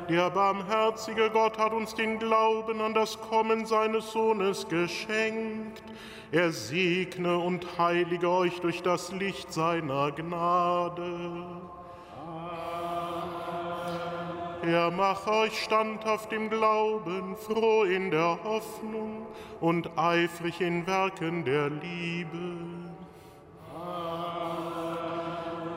Der 0.09 0.30
barmherzige 0.30 1.28
Gott 1.28 1.59
hat 1.59 1.74
uns 1.74 1.94
den 1.94 2.18
Glauben 2.18 2.80
an 2.80 2.94
das 2.94 3.20
Kommen 3.20 3.66
seines 3.66 4.11
Sohnes 4.11 4.66
geschenkt. 4.68 5.82
Er 6.30 6.50
segne 6.50 7.36
und 7.36 7.66
heilige 7.76 8.30
euch 8.30 8.59
durch 8.62 8.82
das 8.82 9.12
Licht 9.12 9.53
seiner 9.53 10.12
Gnade. 10.12 11.44
Er 14.62 14.90
mache 14.90 15.30
euch 15.30 15.62
standhaft 15.62 16.32
im 16.32 16.48
Glauben, 16.48 17.36
froh 17.36 17.82
in 17.82 18.11
der 18.11 18.38
Hoffnung 18.44 19.26
und 19.61 19.90
eifrig 19.98 20.62
in 20.62 20.86
Werken 20.86 21.44
der 21.44 21.68
Liebe. 21.68 22.91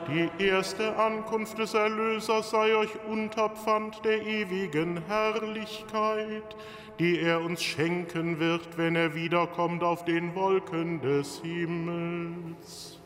Die 0.08 0.30
erste 0.38 0.96
Ankunft 0.96 1.58
des 1.58 1.74
Erlösers 1.74 2.50
sei 2.50 2.76
euch 2.76 2.90
Unterpfand 3.08 4.04
der 4.04 4.22
ewigen 4.24 5.02
Herrlichkeit, 5.08 6.56
die 7.00 7.20
er 7.20 7.40
uns 7.40 7.60
schenken 7.62 8.38
wird, 8.38 8.78
wenn 8.78 8.94
er 8.94 9.16
wiederkommt 9.16 9.82
auf 9.82 10.04
den 10.04 10.32
Wolken 10.36 11.00
des 11.00 11.40
Himmels. 11.42 13.00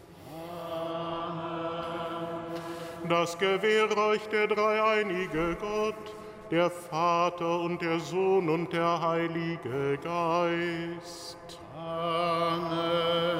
Das 3.08 3.38
gewähre 3.38 3.96
euch 3.96 4.28
der 4.28 4.46
dreieinige 4.46 5.56
Gott, 5.58 6.14
der 6.50 6.70
Vater 6.70 7.60
und 7.60 7.80
der 7.80 7.98
Sohn 7.98 8.50
und 8.50 8.72
der 8.74 9.00
Heilige 9.00 9.98
Geist. 10.02 11.38
Amen. 11.74 13.30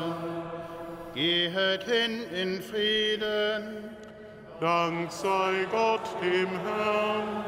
Gehet 1.14 1.84
hin 1.84 2.22
in 2.32 2.62
Frieden. 2.62 3.96
Dank 4.60 5.10
sei 5.10 5.66
Gott 5.70 6.02
dem 6.22 6.48
Herrn. 6.48 7.44